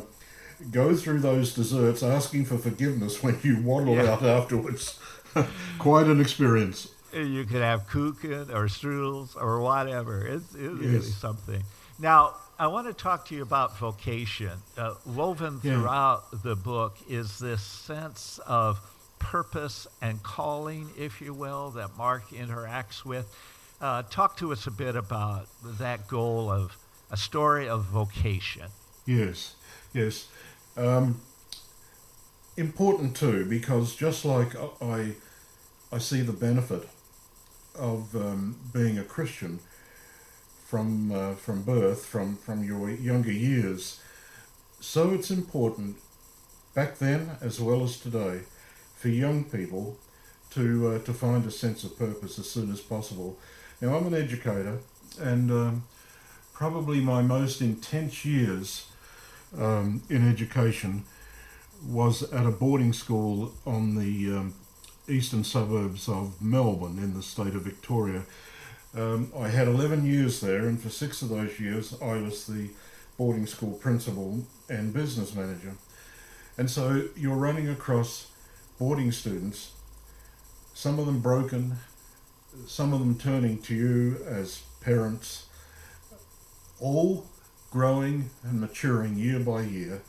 Go 0.72 0.96
through 0.96 1.20
those 1.20 1.54
desserts 1.54 2.02
asking 2.02 2.46
for 2.46 2.58
forgiveness 2.58 3.22
when 3.24 3.38
you 3.44 3.62
waddle 3.62 3.94
Yeah. 3.94 4.14
out 4.14 4.24
afterwards. 4.24 4.98
Quite 5.78 6.08
an 6.08 6.20
experience. 6.20 6.88
you 7.14 7.44
could 7.46 7.62
have 7.62 7.88
kuchen 7.88 8.50
or 8.50 8.66
strudels 8.68 9.40
or 9.40 9.62
whatever. 9.62 10.26
It's, 10.26 10.56
it's 10.56 10.80
really 10.80 11.02
something. 11.02 11.62
Now, 12.00 12.34
I 12.60 12.68
want 12.68 12.88
to 12.88 12.94
talk 12.94 13.28
to 13.28 13.36
you 13.36 13.44
about 13.44 13.78
vocation. 13.78 14.52
Uh, 14.78 14.96
woven 15.06 15.60
Yeah. 15.64 15.74
throughout 15.74 16.44
the 16.44 16.56
book 16.56 16.98
is 17.08 17.38
this 17.38 17.62
sense 17.62 18.40
of 18.48 18.80
purpose 19.20 19.86
and 20.02 20.22
calling, 20.24 20.90
if 20.98 21.22
you 21.22 21.34
will, 21.34 21.72
that 21.72 21.96
Mark 21.98 22.30
interacts 22.30 23.06
with. 23.06 23.28
Uh, 23.80 24.02
talk 24.10 24.38
to 24.38 24.52
us 24.52 24.66
a 24.66 24.72
bit 24.72 24.96
about 24.96 25.48
that 25.64 26.08
goal 26.08 26.50
of 26.52 26.76
a 27.12 27.18
story 27.18 27.70
of 27.70 27.84
vocation. 27.86 28.70
Yes, 29.06 29.54
yes. 29.94 30.28
Um, 30.76 31.22
important 32.58 33.16
too, 33.16 33.46
because 33.46 33.96
just 33.96 34.26
like 34.26 34.56
I, 34.82 35.14
I 35.92 36.00
see 36.00 36.22
the 36.22 36.34
benefit 36.34 36.88
of 37.76 38.16
um, 38.16 38.58
being 38.74 38.98
a 38.98 39.04
Christian 39.04 39.60
from 40.68 41.12
uh, 41.14 41.34
from 41.36 41.64
birth, 41.64 42.06
from 42.06 42.36
from 42.36 42.64
your 42.64 42.90
younger 42.90 43.32
years. 43.32 44.02
So 44.82 45.12
it's 45.12 45.32
important 45.32 45.96
back 46.76 46.98
then 46.98 47.38
as 47.42 47.60
well 47.60 47.84
as 47.84 48.00
today 48.00 48.42
for 48.96 49.08
young 49.08 49.46
people 49.46 49.98
to 50.52 50.90
uh, 50.90 51.00
to 51.00 51.14
find 51.14 51.46
a 51.46 51.52
sense 51.52 51.86
of 51.86 51.98
purpose 51.98 52.38
as 52.38 52.50
soon 52.50 52.70
as 52.72 52.82
possible. 52.82 53.38
Now 53.82 53.96
I'm 53.96 54.08
an 54.08 54.14
educator, 54.14 54.80
and 55.22 55.50
um, 55.52 55.84
probably 56.54 57.00
my 57.00 57.22
most 57.22 57.62
intense 57.62 58.26
years 58.26 58.88
um, 59.58 60.02
in 60.10 60.30
education 60.30 61.06
was 61.88 62.24
at 62.34 62.46
a 62.46 62.52
boarding 62.52 62.92
school 62.92 63.54
on 63.66 63.96
the 63.96 64.38
um, 64.38 64.54
eastern 65.08 65.44
suburbs 65.46 66.10
of 66.10 66.42
Melbourne 66.42 66.98
in 66.98 67.14
the 67.14 67.24
state 67.24 67.56
of 67.56 67.62
Victoria. 67.62 68.24
Um, 68.96 69.32
I 69.38 69.50
had 69.50 69.68
11 69.68 70.06
years 70.06 70.42
there, 70.42 70.68
and 70.68 70.82
for 70.82 70.90
six 70.90 71.22
of 71.22 71.30
those 71.30 71.60
years, 71.60 71.96
I 72.02 72.18
was 72.18 72.48
the 72.48 72.70
boarding 73.18 73.46
school 73.46 73.74
principal 73.74 74.46
and 74.70 74.94
business 74.94 75.36
manager. 75.36 75.74
And 76.58 76.70
so 76.70 77.04
you're 77.16 77.36
running 77.36 77.70
across 77.70 78.28
boarding 78.80 79.12
students, 79.12 79.72
some 80.74 81.00
of 81.00 81.06
them 81.06 81.20
broken, 81.20 81.78
some 82.66 82.94
of 82.94 83.00
them 83.00 83.18
turning 83.18 83.60
to 83.64 83.76
you 83.76 84.18
as 84.26 84.62
parents, 84.82 85.48
all 86.80 87.28
growing 87.72 88.30
and 88.44 88.62
maturing 88.62 89.18
year 89.18 89.40
by 89.40 89.62
year, 89.62 90.02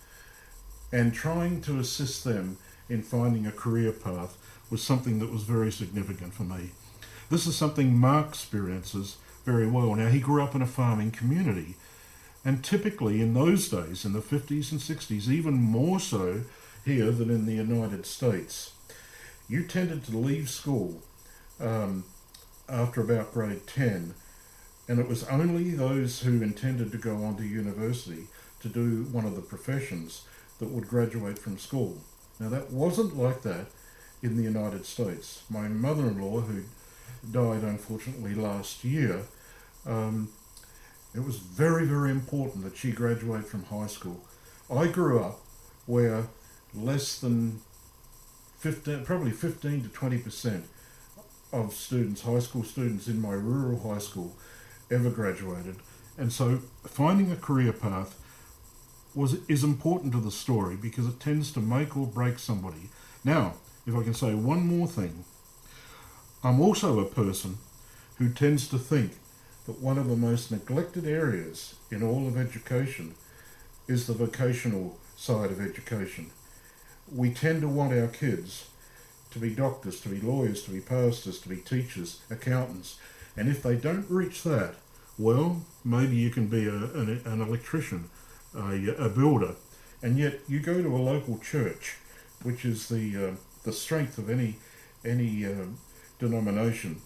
and 0.92 1.12
trying 1.12 1.60
to 1.62 1.78
assist 1.78 2.24
them 2.24 2.56
in 2.88 3.02
finding 3.02 3.46
a 3.46 3.52
career 3.52 3.92
path 3.92 4.38
was 4.70 4.82
something 4.82 5.18
that 5.18 5.30
was 5.30 5.42
very 5.42 5.70
significant 5.72 6.32
for 6.32 6.44
me. 6.44 6.70
This 7.30 7.46
is 7.46 7.56
something 7.56 7.96
Mark 7.96 8.28
experiences 8.28 9.18
very 9.44 9.66
well. 9.66 9.94
Now, 9.94 10.08
he 10.08 10.20
grew 10.20 10.42
up 10.42 10.54
in 10.54 10.62
a 10.62 10.66
farming 10.66 11.10
community, 11.10 11.74
and 12.44 12.64
typically 12.64 13.20
in 13.20 13.34
those 13.34 13.68
days, 13.68 14.04
in 14.04 14.14
the 14.14 14.20
50s 14.20 14.72
and 14.72 14.80
60s, 14.80 15.28
even 15.28 15.54
more 15.54 16.00
so 16.00 16.42
here 16.84 17.10
than 17.10 17.28
in 17.28 17.44
the 17.44 17.54
United 17.54 18.06
States, 18.06 18.72
you 19.48 19.62
tended 19.62 20.04
to 20.04 20.16
leave 20.16 20.48
school 20.48 21.02
um, 21.60 22.04
after 22.68 23.02
about 23.02 23.34
grade 23.34 23.66
10, 23.66 24.14
and 24.88 24.98
it 24.98 25.08
was 25.08 25.24
only 25.24 25.70
those 25.72 26.20
who 26.20 26.42
intended 26.42 26.90
to 26.92 26.98
go 26.98 27.24
on 27.24 27.36
to 27.36 27.44
university 27.44 28.26
to 28.60 28.68
do 28.68 29.04
one 29.12 29.26
of 29.26 29.36
the 29.36 29.42
professions 29.42 30.22
that 30.58 30.70
would 30.70 30.88
graduate 30.88 31.38
from 31.38 31.58
school. 31.58 31.98
Now, 32.40 32.48
that 32.48 32.70
wasn't 32.70 33.18
like 33.18 33.42
that 33.42 33.66
in 34.22 34.36
the 34.36 34.42
United 34.42 34.86
States. 34.86 35.42
My 35.50 35.68
mother 35.68 36.06
in 36.08 36.20
law, 36.20 36.40
who 36.40 36.64
died 37.31 37.62
unfortunately 37.62 38.35
last 38.35 38.85
year, 38.85 39.22
um, 39.87 40.28
it 41.14 41.24
was 41.24 41.37
very, 41.37 41.87
very 41.87 42.11
important 42.11 42.64
that 42.64 42.76
she 42.76 42.90
graduate 42.92 43.46
from 43.46 43.64
high 43.64 43.87
school. 43.87 44.20
I 44.70 44.87
grew 44.87 45.20
up 45.20 45.40
where 45.87 46.28
less 46.74 47.18
than 47.18 47.61
15, 48.59 49.04
probably 49.04 49.31
15 49.31 49.83
to 49.83 49.88
20 49.88 50.18
percent 50.18 50.64
of 51.52 51.72
students, 51.72 52.22
high 52.22 52.40
school 52.40 52.62
students 52.62 53.09
in 53.09 53.20
my 53.20 53.33
rural 53.33 53.81
high 53.81 54.00
school, 54.00 54.37
ever 54.90 55.11
graduated. 55.11 55.76
And 56.18 56.33
so 56.33 56.59
finding 56.85 57.31
a 57.33 57.37
career 57.37 57.72
path 57.72 58.18
was 59.14 59.38
is 59.48 59.64
important 59.64 60.12
to 60.12 60.20
the 60.20 60.31
story 60.31 60.76
because 60.76 61.07
it 61.07 61.20
tends 61.20 61.52
to 61.52 61.61
make 61.61 61.96
or 61.96 62.07
break 62.07 62.38
somebody. 62.38 62.90
Now, 63.24 63.54
if 63.87 63.94
I 63.94 64.02
can 64.02 64.14
say 64.14 64.35
one 64.35 64.66
more 64.66 64.87
thing, 64.87 65.24
I'm 66.42 66.61
also 66.61 67.01
a 67.01 67.05
person 67.05 67.59
who 68.18 68.29
tends 68.29 68.68
to 68.68 68.79
think 68.79 69.12
that 69.66 69.81
one 69.81 69.98
of 69.98 70.09
the 70.09 70.16
most 70.16 70.53
neglected 70.53 71.07
areas 71.07 71.74
in 71.90 72.03
all 72.03 72.29
of 72.29 72.37
education 72.37 73.14
is 73.88 74.07
the 74.07 74.14
vocational 74.14 74.96
side 75.16 75.51
of 75.51 75.61
education. 75.61 76.31
We 77.12 77.31
tend 77.31 77.62
to 77.62 77.68
want 77.68 77.92
our 77.92 78.07
kids 78.07 78.68
to 79.33 79.38
be 79.40 79.51
doctors, 79.51 80.01
to 80.03 80.09
be 80.09 80.20
lawyers, 80.20 80.62
to 80.62 80.70
be 80.70 80.81
pastors, 80.81 81.40
to 81.40 81.48
be 81.48 81.57
teachers, 81.57 82.20
accountants, 82.31 82.98
and 83.37 83.48
if 83.48 83.62
they 83.62 83.74
don't 83.74 84.09
reach 84.09 84.42
that, 84.44 84.74
well, 85.18 85.62
maybe 85.85 86.16
you 86.16 86.31
can 86.31 86.46
be 86.46 86.66
a, 86.66 86.74
an, 86.74 87.20
an 87.24 87.40
electrician, 87.40 88.11
a, 88.55 88.94
a 88.96 89.09
builder, 89.09 89.55
and 90.03 90.18
yet 90.18 90.40
you 90.46 90.61
go 90.61 90.83
to 90.83 90.96
a 90.96 90.98
local 90.98 91.38
church, 91.38 91.96
which 92.42 92.64
is 92.64 92.88
the 92.88 93.16
uh, 93.16 93.31
the 93.64 93.72
strength 93.72 94.18
of 94.18 94.31
any 94.31 94.57
any 95.05 95.44
uh, 95.44 95.66
denomination, 96.18 97.00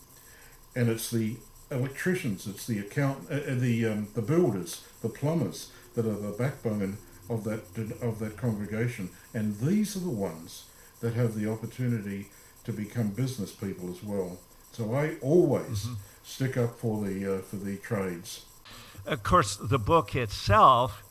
and 0.75 0.89
it's 0.89 1.11
the 1.11 1.37
electricians, 1.71 2.47
it's 2.47 2.67
the 2.67 2.79
account, 2.79 3.27
uh, 3.31 3.35
uh, 3.35 3.55
the 3.55 3.87
um, 3.87 4.09
the 4.15 4.23
builders, 4.23 4.85
the 5.01 5.09
plumbers 5.09 5.71
that 5.95 6.07
are 6.07 6.15
the 6.15 6.37
backbone 6.37 6.99
of 7.29 7.45
that 7.45 7.63
of 8.01 8.19
that 8.19 8.37
congregation, 8.37 9.11
and 9.35 9.59
these 9.59 9.97
are 9.97 10.01
the 10.01 10.09
ones 10.09 10.65
that 11.01 11.15
have 11.15 11.35
the 11.35 11.51
opportunity 11.51 12.29
to 12.65 12.73
become 12.73 13.09
business 13.09 13.53
people 13.53 13.91
as 13.91 14.03
well. 14.03 14.39
So 14.73 14.95
I 14.95 15.17
always 15.21 15.85
mm-hmm. 15.85 15.95
stick 16.25 16.57
up 16.57 16.79
for 16.79 17.05
the 17.05 17.37
uh, 17.37 17.39
for 17.39 17.57
the 17.57 17.77
trades. 17.77 18.45
Of 19.05 19.23
course, 19.25 19.57
the 19.57 19.81
book 19.81 20.15
itself, 20.15 21.03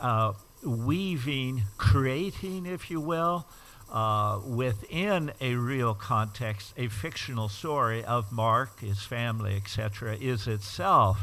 uh, 0.00 0.32
weaving, 0.62 1.64
creating, 1.76 2.64
if 2.64 2.90
you 2.90 3.00
will, 3.00 3.46
uh, 3.94 4.40
within 4.44 5.30
a 5.40 5.54
real 5.54 5.94
context, 5.94 6.74
a 6.76 6.88
fictional 6.88 7.48
story 7.48 8.04
of 8.04 8.32
Mark, 8.32 8.80
his 8.80 9.00
family, 9.02 9.54
etc., 9.54 10.16
is 10.16 10.48
itself 10.48 11.20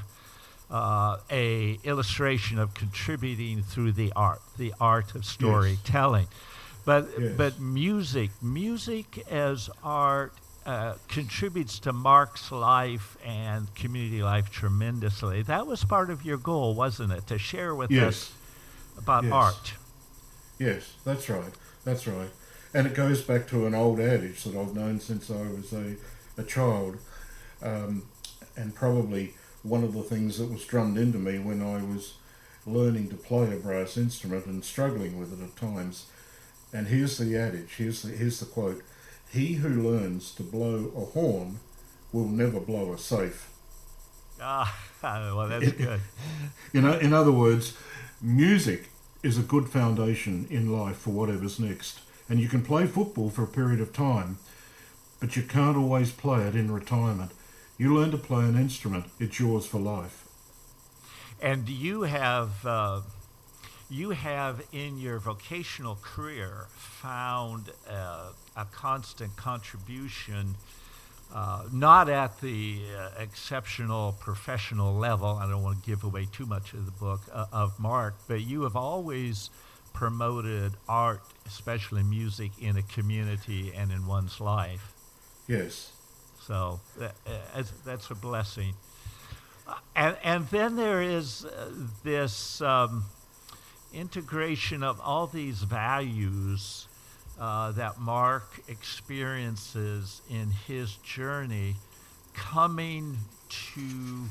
uh, 0.72 1.18
a 1.30 1.78
illustration 1.84 2.58
of 2.58 2.74
contributing 2.74 3.62
through 3.62 3.92
the 3.92 4.14
art, 4.16 4.42
the 4.58 4.74
art 4.80 5.14
of 5.16 5.26
storytelling. 5.26 6.28
Yes. 6.30 6.82
But 6.86 7.10
yes. 7.20 7.34
but 7.36 7.60
music, 7.60 8.30
music 8.42 9.22
as 9.30 9.70
art 9.84 10.34
uh, 10.66 10.94
contributes 11.10 11.78
to 11.80 11.92
Mark's 11.92 12.54
life 12.54 13.18
and 13.26 13.74
community 13.76 14.24
life 14.24 14.50
tremendously. 14.50 15.42
That 15.42 15.68
was 15.68 15.84
part 15.84 16.10
of 16.10 16.24
your 16.24 16.38
goal, 16.38 16.74
wasn't 16.74 17.12
it? 17.12 17.28
To 17.28 17.38
share 17.38 17.76
with 17.76 17.92
yes. 17.92 18.08
us 18.08 18.32
about 18.98 19.26
yes. 19.26 19.34
art. 19.34 19.74
Yes, 20.58 20.94
that's 21.04 21.30
right. 21.30 21.54
That's 21.84 22.08
right. 22.08 22.30
And 22.74 22.88
it 22.88 22.94
goes 22.94 23.22
back 23.22 23.48
to 23.48 23.66
an 23.66 23.76
old 23.76 24.00
adage 24.00 24.44
that 24.44 24.56
I've 24.56 24.76
known 24.76 25.00
since 25.00 25.30
I 25.30 25.42
was 25.42 25.74
a, 25.74 25.96
a 26.38 26.44
child. 26.44 26.98
Um, 27.62 28.04
and 28.56 28.74
probably 28.74 29.34
one 29.64 29.84
of 29.84 29.94
the 29.94 30.04
things 30.04 30.38
that 30.38 30.52
was 30.52 30.66
drummed 30.66 30.98
into 30.98 31.18
me 31.18 31.40
when 31.40 31.62
I 31.62 31.84
was 31.84 32.16
learning 32.66 33.10
to 33.10 33.16
play 33.16 33.54
a 33.54 33.60
brass 33.60 33.98
instrument 33.98 34.46
and 34.46 34.64
struggling 34.64 35.20
with 35.20 35.40
it 35.40 35.44
at 35.44 35.56
times. 35.56 36.08
And 36.74 36.88
here's 36.88 37.18
the 37.18 37.38
adage, 37.38 37.76
here's 37.78 38.02
the, 38.04 38.10
here's 38.10 38.40
the 38.40 38.46
quote 38.46 38.82
He 39.32 39.56
who 39.56 39.70
learns 39.70 40.34
to 40.36 40.44
blow 40.44 40.92
a 40.96 41.06
horn 41.06 41.60
will 42.12 42.28
never 42.28 42.60
blow 42.60 42.94
a 42.94 42.98
safe. 42.98 43.48
Ah, 44.44 44.76
well, 45.04 45.48
that's 45.48 45.72
good. 45.74 46.02
you 46.74 46.82
know, 46.82 46.98
in 46.98 47.14
other 47.14 47.32
words, 47.32 47.78
music 48.22 48.90
is 49.22 49.38
a 49.38 49.44
good 49.44 49.70
foundation 49.70 50.48
in 50.50 50.72
life 50.72 50.98
for 50.98 51.12
whatever's 51.12 51.60
next. 51.60 52.00
And 52.32 52.40
you 52.40 52.48
can 52.48 52.62
play 52.62 52.88
football 52.88 53.30
for 53.30 53.44
a 53.44 53.48
period 53.48 53.82
of 53.82 53.92
time, 53.92 54.38
but 55.20 55.36
you 55.36 55.44
can't 55.44 55.76
always 55.76 56.12
play 56.14 56.44
it 56.44 56.56
in 56.56 56.72
retirement. 56.72 57.32
You 57.78 57.94
learn 57.94 58.12
to 58.12 58.18
play 58.18 58.46
an 58.46 58.56
instrument, 58.56 59.08
it's 59.20 59.38
yours 59.38 59.66
for 59.66 59.82
life. 59.82 60.24
And 61.42 61.68
you 61.68 62.04
have 62.04 62.66
uh, 62.66 63.02
you 63.90 64.12
have 64.12 64.62
in 64.72 64.98
your 64.98 65.20
vocational 65.20 65.98
career 66.02 66.68
found 66.78 67.70
uh, 67.90 68.30
a 68.56 68.64
constant 68.64 69.36
contribution, 69.36 70.56
uh, 71.36 71.64
not 71.74 72.08
at 72.08 72.40
the 72.40 72.80
uh, 72.98 73.10
exceptional 73.20 74.16
professional 74.22 74.94
level. 74.94 75.32
I 75.32 75.50
don't 75.50 75.64
want 75.64 75.84
to 75.84 75.90
give 75.90 76.06
away 76.06 76.30
too 76.32 76.46
much 76.46 76.72
of 76.72 76.86
the 76.86 76.94
book 76.94 77.20
uh, 77.34 77.48
of 77.52 77.78
Mark, 77.78 78.16
but 78.30 78.40
you 78.40 78.62
have 78.64 78.78
always 78.78 79.50
promoted 79.94 80.74
art, 80.88 81.22
especially 81.46 82.04
music, 82.04 82.52
in 82.60 82.78
a 82.78 82.82
community 82.82 83.74
and 83.76 83.92
in 83.92 84.06
one's 84.08 84.40
life. 84.40 84.94
Yes. 85.48 85.92
So 86.42 86.80
that, 86.98 87.16
uh, 87.28 87.64
that's 87.86 88.10
a 88.10 88.16
blessing. 88.16 88.74
Uh, 89.68 89.76
and, 89.96 90.18
and 90.24 90.48
then 90.48 90.76
there 90.76 91.02
is 91.02 91.46
uh, 91.46 91.70
this 92.04 92.62
um, 92.62 93.06
integration 93.94 94.84
of 94.84 95.00
all 95.02 95.28
these 95.28 95.60
values 95.60 96.88
uh, 97.40 97.72
that 97.72 98.00
Mark 98.00 98.62
experiences 98.68 100.22
in 100.30 100.52
his 100.68 100.96
journey 100.98 101.76
coming 102.34 103.18
to 103.50 104.30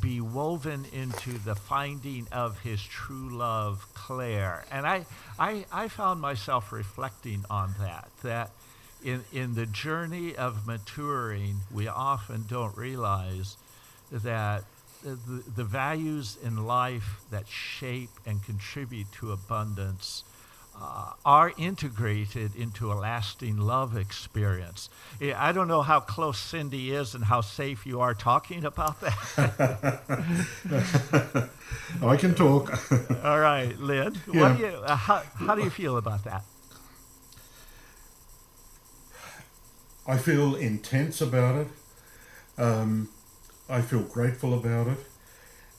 be 0.00 0.20
woven 0.20 0.84
into 0.92 1.38
the 1.38 1.54
finding 1.54 2.26
of 2.32 2.60
his 2.60 2.82
true 2.82 3.28
love, 3.30 3.86
Claire. 3.94 4.64
And 4.70 4.86
I, 4.86 5.06
I, 5.38 5.64
I 5.72 5.88
found 5.88 6.20
myself 6.20 6.72
reflecting 6.72 7.44
on 7.50 7.74
that, 7.80 8.08
that 8.22 8.50
in, 9.04 9.24
in 9.32 9.54
the 9.54 9.66
journey 9.66 10.36
of 10.36 10.66
maturing, 10.66 11.60
we 11.72 11.88
often 11.88 12.44
don't 12.48 12.76
realize 12.76 13.56
that 14.10 14.64
the, 15.02 15.42
the 15.56 15.64
values 15.64 16.36
in 16.42 16.66
life 16.66 17.20
that 17.30 17.48
shape 17.48 18.10
and 18.26 18.42
contribute 18.44 19.10
to 19.12 19.32
abundance 19.32 20.24
uh, 20.80 21.12
are 21.24 21.52
integrated 21.58 22.56
into 22.56 22.92
a 22.92 22.94
lasting 22.94 23.56
love 23.58 23.96
experience. 23.96 24.88
I 25.20 25.52
don't 25.52 25.68
know 25.68 25.82
how 25.82 26.00
close 26.00 26.38
Cindy 26.38 26.90
is 26.92 27.14
and 27.14 27.24
how 27.24 27.40
safe 27.42 27.86
you 27.86 28.00
are 28.00 28.14
talking 28.14 28.64
about 28.64 29.00
that. 29.00 30.00
I 32.02 32.16
can 32.16 32.34
talk. 32.34 32.72
All 33.24 33.40
right, 33.40 33.76
Lynn. 33.78 34.18
Yeah. 34.32 34.40
What 34.40 34.56
do 34.56 34.62
you, 34.62 34.68
uh, 34.68 34.96
how, 34.96 35.22
how 35.34 35.54
do 35.54 35.62
you 35.62 35.70
feel 35.70 35.96
about 35.96 36.24
that? 36.24 36.44
I 40.06 40.16
feel 40.16 40.56
intense 40.56 41.20
about 41.20 41.56
it. 41.56 41.68
Um, 42.58 43.10
I 43.68 43.82
feel 43.82 44.02
grateful 44.02 44.54
about 44.54 44.88
it. 44.88 44.98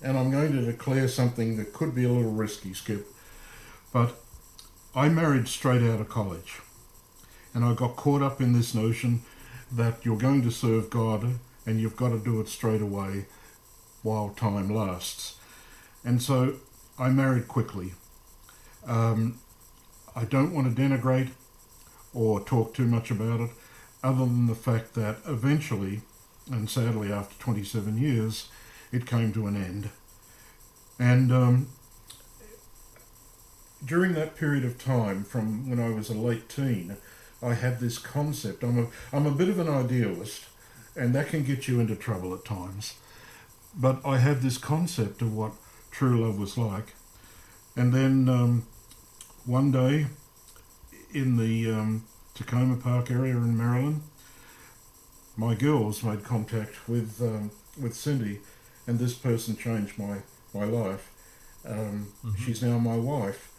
and 0.01 0.17
I'm 0.17 0.31
going 0.31 0.51
to 0.53 0.61
declare 0.61 1.07
something 1.07 1.57
that 1.57 1.73
could 1.73 1.93
be 1.93 2.05
a 2.05 2.09
little 2.09 2.31
risky, 2.31 2.73
Skip, 2.73 3.05
but 3.93 4.15
I 4.93 5.07
married 5.07 5.47
straight 5.47 5.81
out 5.81 6.01
of 6.01 6.09
college. 6.09 6.59
And 7.53 7.63
I 7.63 7.73
got 7.73 7.95
caught 7.95 8.21
up 8.21 8.41
in 8.41 8.53
this 8.53 8.75
notion 8.75 9.21
that 9.71 10.05
you're 10.05 10.17
going 10.17 10.41
to 10.41 10.51
serve 10.51 10.89
God 10.89 11.39
and 11.65 11.79
you've 11.79 11.95
got 11.95 12.09
to 12.09 12.19
do 12.19 12.41
it 12.41 12.49
straight 12.49 12.81
away 12.81 13.25
while 14.03 14.29
time 14.29 14.69
lasts. 14.69 15.37
And 16.03 16.21
so 16.21 16.55
I 16.99 17.09
married 17.09 17.47
quickly. 17.47 17.93
Um, 18.85 19.39
I 20.15 20.25
don't 20.25 20.53
want 20.53 20.75
to 20.75 20.81
denigrate 20.81 21.29
or 22.13 22.41
talk 22.41 22.73
too 22.73 22.85
much 22.85 23.11
about 23.11 23.39
it, 23.39 23.51
other 24.03 24.25
than 24.25 24.47
the 24.47 24.55
fact 24.55 24.95
that 24.95 25.17
eventually, 25.25 26.01
and 26.51 26.69
sadly 26.69 27.11
after 27.11 27.41
27 27.41 27.97
years, 27.97 28.49
it 28.91 29.05
came 29.05 29.31
to 29.33 29.47
an 29.47 29.55
end. 29.55 29.89
And 30.99 31.31
um, 31.31 31.67
during 33.83 34.13
that 34.13 34.35
period 34.35 34.63
of 34.65 34.77
time, 34.83 35.23
from 35.23 35.69
when 35.69 35.79
I 35.79 35.89
was 35.89 36.09
a 36.09 36.13
late 36.13 36.49
teen, 36.49 36.97
I 37.41 37.53
had 37.55 37.79
this 37.79 37.97
concept. 37.97 38.63
I'm 38.63 38.77
a, 38.79 38.87
I'm 39.15 39.25
a 39.25 39.31
bit 39.31 39.49
of 39.49 39.59
an 39.59 39.67
idealist, 39.69 40.45
and 40.95 41.13
that 41.15 41.27
can 41.29 41.43
get 41.43 41.67
you 41.67 41.79
into 41.79 41.95
trouble 41.95 42.33
at 42.35 42.45
times. 42.45 42.95
But 43.75 44.01
I 44.05 44.17
had 44.17 44.41
this 44.41 44.57
concept 44.57 45.21
of 45.21 45.33
what 45.35 45.53
true 45.91 46.25
love 46.25 46.37
was 46.37 46.57
like. 46.57 46.93
And 47.75 47.93
then 47.93 48.27
um, 48.29 48.63
one 49.45 49.71
day 49.71 50.07
in 51.13 51.37
the 51.37 51.71
um, 51.71 52.03
Takoma 52.35 52.81
Park 52.81 53.09
area 53.09 53.33
in 53.35 53.57
Maryland, 53.57 54.01
my 55.37 55.55
girls 55.55 56.03
made 56.03 56.23
contact 56.23 56.87
with 56.87 57.21
um, 57.21 57.51
with 57.81 57.95
Cindy, 57.95 58.39
and 58.85 58.99
this 58.99 59.13
person 59.13 59.55
changed 59.55 59.97
my 59.97 60.17
my 60.53 60.65
life. 60.65 61.09
Um, 61.65 62.07
Mhm. 62.25 62.37
She's 62.37 62.61
now 62.61 62.77
my 62.79 62.97
wife, 62.97 63.50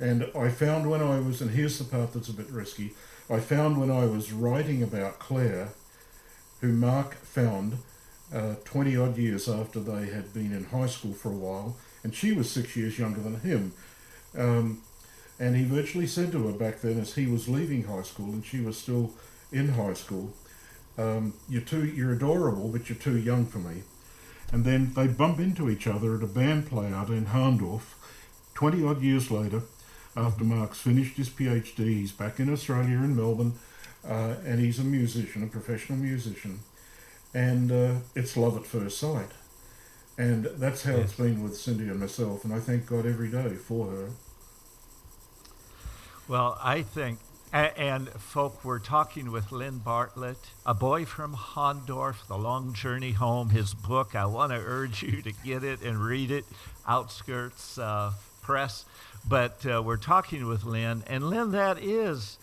and 0.00 0.30
I 0.34 0.48
found 0.48 0.90
when 0.90 1.02
I 1.02 1.20
was, 1.20 1.40
and 1.40 1.50
here's 1.50 1.78
the 1.78 1.84
part 1.84 2.12
that's 2.12 2.28
a 2.28 2.34
bit 2.34 2.50
risky. 2.50 2.94
I 3.30 3.40
found 3.40 3.78
when 3.78 3.90
I 3.90 4.06
was 4.06 4.32
writing 4.32 4.82
about 4.82 5.18
Claire, 5.18 5.68
who 6.60 6.72
Mark 6.72 7.14
found 7.14 7.78
uh, 8.32 8.54
20 8.64 8.96
odd 8.96 9.16
years 9.16 9.48
after 9.48 9.80
they 9.80 10.06
had 10.06 10.32
been 10.34 10.52
in 10.52 10.64
high 10.64 10.86
school 10.86 11.12
for 11.12 11.30
a 11.30 11.36
while, 11.36 11.76
and 12.02 12.14
she 12.14 12.32
was 12.32 12.50
six 12.50 12.76
years 12.76 12.98
younger 12.98 13.20
than 13.20 13.40
him. 13.40 13.72
Um, 14.36 14.82
and 15.38 15.56
he 15.56 15.64
virtually 15.64 16.06
said 16.06 16.32
to 16.32 16.46
her 16.46 16.52
back 16.52 16.80
then, 16.80 16.98
as 16.98 17.14
he 17.14 17.26
was 17.26 17.48
leaving 17.48 17.84
high 17.84 18.02
school 18.02 18.26
and 18.26 18.44
she 18.44 18.60
was 18.60 18.76
still 18.76 19.12
in 19.52 19.70
high 19.70 19.94
school, 19.94 20.32
um, 20.96 21.34
"You're 21.48 21.62
too, 21.62 21.84
you're 21.84 22.12
adorable, 22.12 22.68
but 22.68 22.88
you're 22.88 22.98
too 22.98 23.16
young 23.16 23.46
for 23.46 23.58
me." 23.58 23.82
And 24.52 24.64
then 24.64 24.92
they 24.94 25.08
bump 25.08 25.40
into 25.40 25.68
each 25.68 25.86
other 25.86 26.16
at 26.16 26.22
a 26.22 26.28
band 26.28 26.68
play 26.68 26.92
out 26.92 27.08
in 27.08 27.26
Hahndorf. 27.26 27.94
Twenty 28.54 28.84
odd 28.84 29.02
years 29.02 29.30
later, 29.30 29.62
after 30.16 30.44
Mark's 30.44 30.80
finished 30.80 31.16
his 31.16 31.28
PhD, 31.28 31.78
he's 31.78 32.12
back 32.12 32.38
in 32.40 32.52
Australia 32.52 32.96
in 32.96 33.16
Melbourne, 33.16 33.54
uh, 34.06 34.34
and 34.44 34.60
he's 34.60 34.78
a 34.78 34.84
musician, 34.84 35.42
a 35.42 35.46
professional 35.46 35.98
musician, 35.98 36.60
and 37.32 37.72
uh, 37.72 37.94
it's 38.14 38.36
love 38.36 38.56
at 38.56 38.66
first 38.66 38.98
sight. 38.98 39.30
And 40.16 40.44
that's 40.44 40.84
how 40.84 40.94
it's 40.94 41.14
been 41.14 41.42
with 41.42 41.56
Cindy 41.56 41.88
and 41.88 41.98
myself, 41.98 42.44
and 42.44 42.54
I 42.54 42.60
thank 42.60 42.86
God 42.86 43.06
every 43.06 43.28
day 43.28 43.54
for 43.54 43.90
her. 43.90 44.10
Well, 46.28 46.56
I 46.62 46.82
think, 46.82 47.18
and 47.52 48.08
folk, 48.08 48.64
we're 48.64 48.78
talking 48.78 49.32
with 49.32 49.50
Lynn 49.50 49.78
Bartlett, 49.78 50.38
a 50.64 50.74
boy 50.74 51.04
from 51.04 51.34
Hahndorf, 51.34 52.26
The 52.28 52.38
Long 52.38 52.72
Journey 52.72 53.12
Home, 53.12 53.50
his 53.50 53.74
book. 53.74 54.14
I 54.14 54.26
want 54.26 54.52
to 54.52 54.58
urge 54.58 55.02
you 55.02 55.20
to 55.22 55.32
get 55.44 55.64
it 55.64 55.82
and 55.82 55.98
read 55.98 56.30
it, 56.30 56.44
Outskirts 56.86 57.78
uh, 57.78 58.12
Press. 58.44 58.84
But 59.26 59.64
uh, 59.66 59.82
we're 59.82 59.96
talking 59.96 60.46
with 60.46 60.64
Lynn, 60.64 61.02
and 61.06 61.30
Lynn, 61.30 61.52
that 61.52 61.82
is, 61.82 62.38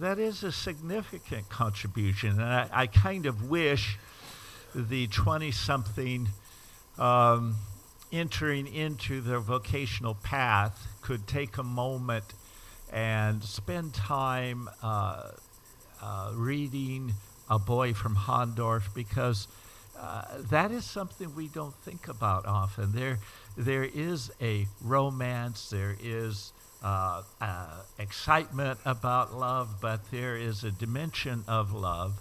that 0.00 0.18
is 0.18 0.42
a 0.42 0.50
significant 0.50 1.48
contribution. 1.48 2.32
And 2.32 2.42
I, 2.42 2.68
I 2.72 2.86
kind 2.88 3.26
of 3.26 3.48
wish 3.48 3.96
the 4.74 5.06
20 5.06 5.52
something 5.52 6.28
um, 6.98 7.54
entering 8.12 8.66
into 8.66 9.20
their 9.20 9.38
vocational 9.38 10.14
path 10.14 10.86
could 11.02 11.26
take 11.26 11.56
a 11.58 11.62
moment 11.62 12.34
and 12.92 13.42
spend 13.42 13.94
time 13.94 14.68
uh, 14.82 15.30
uh, 16.02 16.30
reading 16.34 17.14
A 17.48 17.58
Boy 17.58 17.92
from 17.94 18.16
Hahndorf 18.16 18.92
because 18.94 19.48
uh, 19.98 20.22
that 20.50 20.70
is 20.70 20.84
something 20.84 21.34
we 21.34 21.48
don't 21.48 21.74
think 21.76 22.08
about 22.08 22.46
often. 22.46 22.92
There, 22.92 23.18
there 23.56 23.84
is 23.84 24.30
a 24.40 24.66
romance, 24.82 25.70
there 25.70 25.96
is 26.02 26.52
uh, 26.82 27.22
uh, 27.40 27.66
excitement 27.98 28.78
about 28.84 29.34
love, 29.34 29.80
but 29.80 30.10
there 30.10 30.36
is 30.36 30.64
a 30.64 30.70
dimension 30.70 31.44
of 31.48 31.72
love 31.72 32.20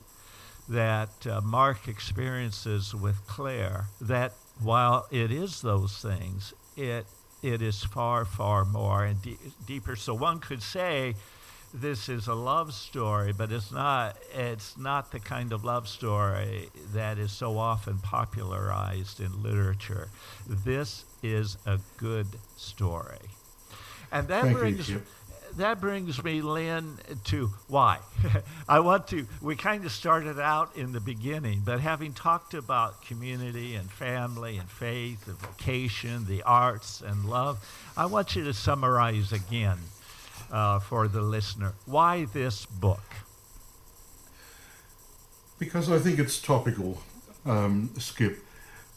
that 0.69 1.27
uh, 1.27 1.41
Mark 1.41 1.87
experiences 1.87 2.95
with 2.95 3.27
Claire 3.27 3.85
that 3.99 4.33
while 4.61 5.05
it 5.11 5.31
is 5.31 5.61
those 5.61 5.97
things, 5.97 6.53
it 6.77 7.05
it 7.41 7.61
is 7.61 7.83
far, 7.83 8.23
far 8.23 8.63
more 8.63 9.03
and 9.03 9.21
de- 9.21 9.37
deeper. 9.67 9.97
So 9.97 10.13
one 10.13 10.39
could 10.39 10.63
say 10.63 11.15
this 11.73 12.07
is 12.07 12.27
a 12.27 12.35
love 12.35 12.73
story, 12.73 13.33
but 13.33 13.51
it's 13.51 13.71
not. 13.71 14.15
It's 14.33 14.77
not 14.77 15.11
the 15.11 15.19
kind 15.19 15.51
of 15.51 15.65
love 15.65 15.87
story 15.87 16.69
that 16.93 17.17
is 17.17 17.31
so 17.31 17.57
often 17.57 17.97
popularized 17.97 19.19
in 19.19 19.41
literature. 19.41 20.09
This 20.47 21.05
is 21.23 21.57
a 21.65 21.79
good 21.97 22.27
story, 22.57 23.29
and 24.11 24.27
that 24.27 24.43
Thank 24.43 24.57
brings 24.57 24.85
Skip. 24.85 25.03
that 25.57 25.81
brings 25.81 26.23
me, 26.23 26.43
Lynn, 26.43 26.99
to 27.25 27.47
why. 27.67 27.97
I 28.69 28.79
want 28.79 29.07
to, 29.07 29.25
we 29.41 29.55
kind 29.55 29.83
of 29.83 29.91
started 29.91 30.39
out 30.39 30.75
in 30.75 30.91
the 30.91 30.99
beginning, 30.99 31.63
but 31.65 31.79
having 31.79 32.13
talked 32.13 32.53
about 32.53 33.01
community 33.01 33.73
and 33.73 33.89
family 33.89 34.57
and 34.57 34.69
faith 34.69 35.27
and 35.27 35.37
vocation, 35.37 36.25
the 36.27 36.43
arts 36.43 37.01
and 37.01 37.25
love, 37.25 37.67
I 37.97 38.05
want 38.05 38.35
you 38.35 38.43
to 38.43 38.53
summarize 38.53 39.31
again 39.31 39.79
uh, 40.53 40.79
for 40.79 41.07
the 41.07 41.21
listener 41.21 41.73
why 41.85 42.25
this 42.25 42.65
book. 42.65 43.03
Because 45.59 45.91
I 45.91 45.99
think 45.99 46.19
it's 46.19 46.39
topical, 46.41 46.99
um, 47.45 47.89
Skip, 47.97 48.39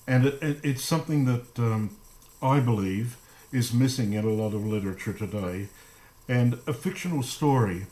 and 0.06 0.26
it, 0.26 0.42
it, 0.42 0.60
it's 0.62 0.84
something 0.84 1.24
that 1.24 1.58
um, 1.58 1.96
I 2.42 2.60
believe 2.60 3.16
is 3.52 3.72
missing 3.72 4.12
in 4.12 4.24
a 4.24 4.30
lot 4.30 4.52
of 4.52 4.64
literature 4.66 5.12
today. 5.12 5.68
And 6.28 6.58
a 6.66 6.72
fictional 6.72 7.22
story 7.22 7.86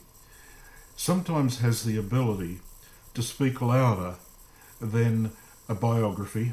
sometimes 0.95 1.59
has 1.59 1.83
the 1.83 1.97
ability 1.97 2.59
to 3.13 3.21
speak 3.23 3.61
louder 3.61 4.15
than 4.81 5.31
a 5.69 5.75
biography 5.75 6.51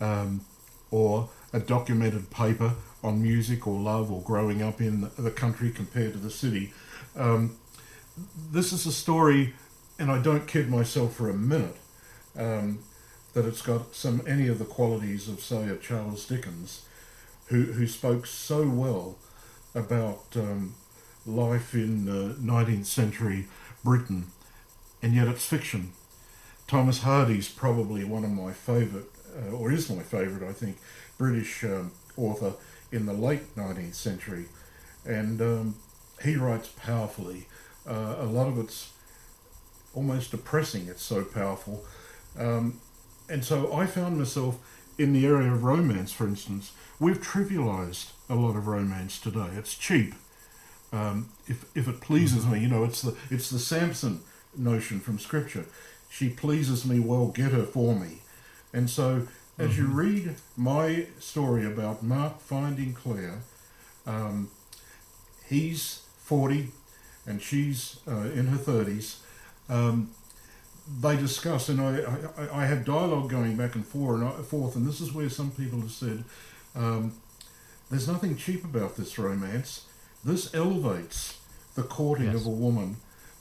um, 0.00 0.42
or 0.90 1.30
a 1.52 1.60
documented 1.60 2.30
paper 2.30 2.74
on 3.02 3.22
music 3.22 3.66
or 3.66 3.78
love 3.78 4.10
or 4.10 4.20
growing 4.22 4.62
up 4.62 4.80
in 4.80 5.10
the 5.18 5.30
country 5.30 5.70
compared 5.70 6.12
to 6.12 6.18
the 6.18 6.30
city. 6.30 6.72
Um, 7.16 7.56
this 8.50 8.72
is 8.72 8.86
a 8.86 8.92
story, 8.92 9.54
and 9.98 10.10
I 10.10 10.20
don't 10.20 10.46
kid 10.46 10.68
myself 10.68 11.14
for 11.14 11.30
a 11.30 11.34
minute, 11.34 11.76
um, 12.36 12.80
that 13.34 13.46
it's 13.46 13.62
got 13.62 13.94
some 13.94 14.22
any 14.26 14.48
of 14.48 14.58
the 14.58 14.64
qualities 14.64 15.28
of, 15.28 15.40
say, 15.40 15.68
a 15.68 15.76
Charles 15.76 16.26
Dickens, 16.26 16.84
who 17.46 17.64
who 17.64 17.86
spoke 17.86 18.26
so 18.26 18.68
well 18.68 19.16
about 19.74 20.24
um, 20.34 20.74
life 21.26 21.74
in 21.74 22.08
uh, 22.08 22.34
19th 22.34 22.86
century 22.86 23.46
Britain, 23.84 24.26
and 25.02 25.14
yet 25.14 25.28
it's 25.28 25.46
fiction. 25.46 25.92
Thomas 26.66 27.02
Hardy's 27.02 27.48
probably 27.48 28.04
one 28.04 28.24
of 28.24 28.30
my 28.30 28.52
favourite, 28.52 29.06
uh, 29.36 29.54
or 29.54 29.70
is 29.70 29.88
my 29.88 30.02
favourite, 30.02 30.48
I 30.48 30.52
think, 30.52 30.76
British 31.18 31.64
um, 31.64 31.92
author 32.16 32.54
in 32.90 33.06
the 33.06 33.12
late 33.12 33.54
19th 33.56 33.94
century, 33.94 34.46
and 35.04 35.40
um, 35.42 35.74
he 36.22 36.36
writes 36.36 36.68
powerfully. 36.68 37.46
Uh, 37.86 38.16
a 38.18 38.24
lot 38.24 38.48
of 38.48 38.58
it's 38.58 38.92
almost 39.94 40.30
depressing. 40.30 40.86
It's 40.88 41.02
so 41.02 41.24
powerful, 41.24 41.84
um, 42.38 42.80
and 43.28 43.44
so 43.44 43.72
I 43.72 43.86
found 43.86 44.18
myself 44.18 44.58
in 44.96 45.12
the 45.12 45.26
area 45.26 45.52
of 45.52 45.62
romance, 45.62 46.12
for 46.12 46.26
instance. 46.26 46.72
We've 46.98 47.20
trivialized 47.20 48.12
a 48.28 48.34
lot 48.34 48.56
of 48.56 48.66
romance 48.66 49.20
today. 49.20 49.48
It's 49.56 49.76
cheap. 49.76 50.14
Um, 50.92 51.28
if 51.46 51.64
if 51.76 51.86
it 51.88 52.00
pleases 52.00 52.46
me, 52.46 52.60
you 52.60 52.68
know, 52.68 52.84
it's 52.84 53.02
the 53.02 53.16
it's 53.30 53.50
the 53.50 53.58
Samson 53.58 54.20
notion 54.56 55.00
from 55.00 55.18
Scripture. 55.18 55.66
She 56.10 56.28
pleases 56.30 56.86
me 56.86 57.00
well, 57.00 57.28
get 57.28 57.52
her 57.52 57.64
for 57.64 57.94
me. 57.94 58.18
And 58.72 58.88
so, 58.88 59.28
as 59.58 59.76
you 59.76 59.86
read 59.86 60.36
my 60.56 61.06
story 61.18 61.66
about 61.66 62.02
Mark 62.02 62.40
finding 62.40 62.92
Claire, 62.94 63.40
um, 64.06 64.50
he's 65.48 66.02
forty, 66.18 66.68
and 67.26 67.42
she's 67.42 67.98
uh, 68.06 68.30
in 68.34 68.46
her 68.46 68.56
thirties. 68.56 69.20
Um, 69.68 70.10
they 71.00 71.16
discuss, 71.16 71.68
and 71.68 71.80
I, 71.80 71.98
I, 72.38 72.62
I 72.62 72.66
have 72.66 72.84
dialogue 72.86 73.28
going 73.28 73.56
back 73.56 73.74
and 73.74 73.86
forth, 73.86 74.20
and 74.22 74.28
I- 74.30 74.42
forth, 74.42 74.74
and 74.76 74.86
this 74.86 75.00
is 75.00 75.12
where 75.12 75.28
some 75.28 75.50
people 75.50 75.80
have 75.80 75.90
said, 75.90 76.24
Um, 76.74 77.12
there's 77.90 78.08
nothing 78.08 78.36
cheap 78.36 78.64
about 78.64 78.96
this 78.96 79.18
romance. 79.18 79.84
This 80.24 80.54
elevates 80.54 81.38
the 81.74 81.82
courting 81.82 82.26
Yes. 82.26 82.36
of 82.36 82.46
a 82.46 82.50
woman 82.50 82.96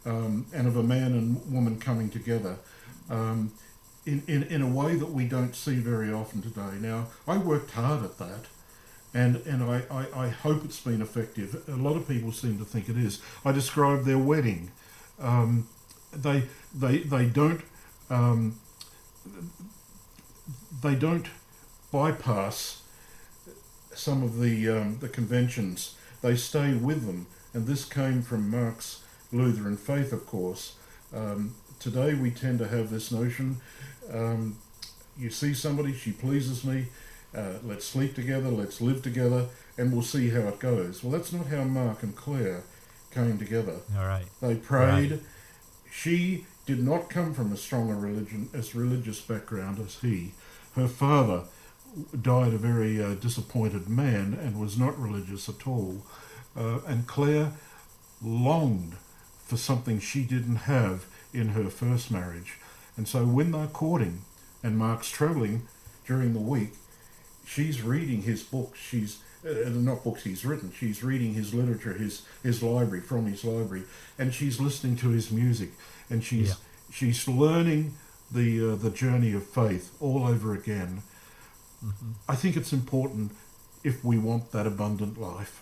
um, 0.05 0.45
and 0.53 0.67
of 0.67 0.75
a 0.77 0.83
man 0.83 1.13
and 1.13 1.51
woman 1.51 1.79
coming 1.79 2.09
together 2.09 2.57
um, 3.09 3.51
in, 4.07 4.23
in, 4.27 4.43
in 4.43 4.61
a 4.61 4.67
way 4.67 4.95
that 4.95 5.11
we 5.11 5.25
don't 5.25 5.55
see 5.55 5.75
very 5.75 6.11
often 6.11 6.41
today. 6.41 6.73
Now, 6.79 7.07
I 7.27 7.37
worked 7.37 7.71
hard 7.71 8.03
at 8.03 8.17
that. 8.17 8.45
And, 9.13 9.37
and 9.47 9.63
I, 9.63 9.83
I, 9.89 10.25
I 10.25 10.27
hope 10.29 10.65
it's 10.65 10.79
been 10.79 11.01
effective. 11.01 11.63
A 11.67 11.71
lot 11.87 11.95
of 11.95 12.07
people 12.07 12.31
seem 12.31 12.57
to 12.59 12.65
think 12.65 12.89
it 12.89 12.97
is. 12.97 13.21
I 13.45 13.51
described 13.51 14.05
their 14.05 14.17
wedding. 14.17 14.71
Um, 15.19 15.67
they, 16.11 16.43
they, 16.73 16.99
they 16.99 17.25
don't 17.25 17.61
um, 18.09 18.59
they 20.81 20.95
don't 20.95 21.27
bypass 21.91 22.81
some 23.93 24.23
of 24.23 24.39
the 24.39 24.69
um, 24.69 24.99
the 24.99 25.09
conventions. 25.09 25.95
They 26.21 26.35
stay 26.35 26.73
with 26.73 27.05
them, 27.05 27.27
and 27.53 27.67
this 27.67 27.85
came 27.85 28.21
from 28.21 28.49
Mark's 28.49 29.03
Lutheran 29.31 29.77
faith, 29.77 30.13
of 30.13 30.25
course. 30.25 30.75
Um, 31.13 31.55
today 31.79 32.13
we 32.13 32.31
tend 32.31 32.59
to 32.59 32.67
have 32.67 32.89
this 32.89 33.11
notion: 33.11 33.57
um, 34.11 34.57
you 35.17 35.29
see 35.29 35.53
somebody, 35.53 35.93
she 35.93 36.11
pleases 36.11 36.63
me, 36.63 36.87
uh, 37.35 37.53
let's 37.63 37.85
sleep 37.85 38.15
together, 38.15 38.49
let's 38.49 38.81
live 38.81 39.01
together, 39.01 39.47
and 39.77 39.91
we'll 39.91 40.01
see 40.01 40.29
how 40.29 40.41
it 40.41 40.59
goes. 40.59 41.03
Well, 41.03 41.11
that's 41.11 41.33
not 41.33 41.47
how 41.47 41.63
Mark 41.63 42.03
and 42.03 42.15
Claire 42.15 42.63
came 43.11 43.37
together. 43.37 43.77
All 43.97 44.05
right. 44.05 44.25
They 44.41 44.55
prayed. 44.55 45.19
She 45.91 46.45
did 46.65 46.83
not 46.83 47.09
come 47.09 47.33
from 47.33 47.53
as 47.53 47.61
strong 47.61 47.89
a 47.89 47.95
religion 47.95 48.49
as 48.53 48.75
religious 48.75 49.21
background 49.21 49.79
as 49.79 49.95
he. 49.95 50.33
Her 50.75 50.87
father 50.87 51.43
died 52.21 52.53
a 52.53 52.57
very 52.57 53.01
uh, 53.01 53.15
disappointed 53.15 53.87
man 53.89 54.37
and 54.39 54.59
was 54.59 54.77
not 54.77 54.99
religious 54.99 55.49
at 55.49 55.65
all. 55.65 56.03
Uh, 56.55 56.79
and 56.87 57.07
Claire 57.07 57.53
longed 58.21 58.95
for 59.45 59.57
something 59.57 59.99
she 59.99 60.23
didn't 60.23 60.67
have 60.67 61.05
in 61.33 61.49
her 61.49 61.69
first 61.69 62.11
marriage. 62.11 62.57
And 62.97 63.07
so 63.07 63.25
when 63.25 63.51
they're 63.51 63.67
courting 63.67 64.21
and 64.63 64.77
Mark's 64.77 65.09
travelling 65.09 65.67
during 66.07 66.33
the 66.33 66.39
week, 66.39 66.73
she's 67.45 67.81
reading 67.81 68.23
his 68.23 68.43
books. 68.43 68.79
She's 68.79 69.19
uh, 69.47 69.69
not 69.69 70.03
books 70.03 70.23
he's 70.23 70.43
written. 70.43 70.71
She's 70.77 71.03
reading 71.03 71.33
his 71.35 71.53
literature, 71.53 71.93
his 71.93 72.23
his 72.43 72.61
library 72.63 73.01
from 73.01 73.27
his 73.27 73.43
library, 73.43 73.83
and 74.17 74.33
she's 74.33 74.59
listening 74.59 74.95
to 74.97 75.09
his 75.09 75.31
music, 75.31 75.69
and 76.09 76.23
she's 76.23 76.49
Yeah. 76.49 76.55
she's 76.91 77.27
learning 77.27 77.93
the 78.31 78.71
uh, 78.71 78.75
the 78.75 78.89
journey 78.89 79.31
of 79.33 79.45
faith 79.45 79.95
all 80.01 80.25
over 80.25 80.53
again. 80.55 81.03
I 82.27 82.35
think 82.35 82.57
it's 82.57 82.73
important 82.73 83.31
if 83.83 84.03
we 84.03 84.17
want 84.17 84.51
that 84.51 84.65
abundant 84.65 85.21
life. 85.21 85.61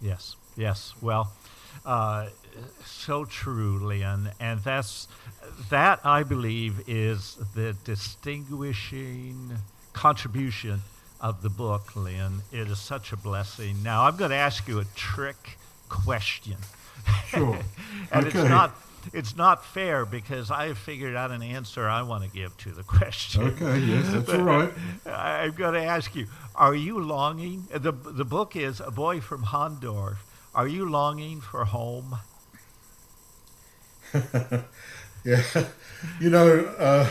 Yes, 0.00 0.36
yes. 0.56 0.92
Well, 1.00 1.32
uh, 1.84 2.28
so 2.84 3.24
true, 3.24 3.84
Leon, 3.84 4.30
and 4.40 4.60
that's 4.60 5.08
that 5.70 6.00
I 6.04 6.22
believe 6.22 6.88
is 6.88 7.36
the 7.54 7.74
distinguishing 7.84 9.52
contribution 9.92 10.82
of 11.20 11.42
the 11.42 11.48
book, 11.50 11.94
Lynn. 11.96 12.42
It 12.52 12.68
is 12.68 12.78
such 12.78 13.12
a 13.12 13.16
blessing. 13.16 13.82
Now 13.82 14.04
I'm 14.04 14.16
going 14.16 14.30
to 14.30 14.36
ask 14.36 14.66
you 14.68 14.78
a 14.78 14.84
trick 14.94 15.58
question, 15.88 16.56
Sure. 17.28 17.58
and 18.12 18.26
it's 18.26 18.34
not 18.34 18.74
it's 19.12 19.36
not 19.36 19.64
fair 19.64 20.04
because 20.04 20.50
I 20.50 20.66
have 20.66 20.78
figured 20.78 21.14
out 21.14 21.30
an 21.30 21.42
answer 21.42 21.88
I 21.88 22.02
want 22.02 22.24
to 22.24 22.30
give 22.30 22.56
to 22.58 22.70
the 22.70 22.82
question. 22.98 23.42
Okay. 23.42 23.78
Yes, 23.78 24.12
that's 24.12 24.30
all 24.30 24.42
right. 24.42 24.70
I'm 25.06 25.52
going 25.52 25.74
to 25.74 25.82
ask 25.84 26.14
you: 26.16 26.26
Are 26.54 26.74
you 26.74 26.98
longing? 26.98 27.68
the 27.72 27.92
The 27.92 28.24
book 28.24 28.56
is 28.56 28.80
"A 28.80 28.90
Boy 28.90 29.20
from 29.20 29.44
Hahndorf." 29.44 30.16
Are 30.56 30.66
you 30.66 30.90
longing 30.90 31.40
for 31.40 31.66
home? 31.66 32.18
Yeah, 35.24 35.42
you 36.20 36.30
know, 36.30 36.60
uh, 36.78 37.10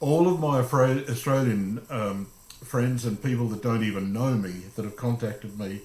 all 0.00 0.28
of 0.28 0.40
my 0.40 0.60
Afra- 0.60 1.04
Australian 1.08 1.80
um, 1.90 2.26
friends 2.64 3.04
and 3.04 3.22
people 3.22 3.48
that 3.48 3.62
don't 3.62 3.84
even 3.84 4.12
know 4.12 4.34
me 4.34 4.62
that 4.76 4.84
have 4.84 4.96
contacted 4.96 5.58
me 5.58 5.80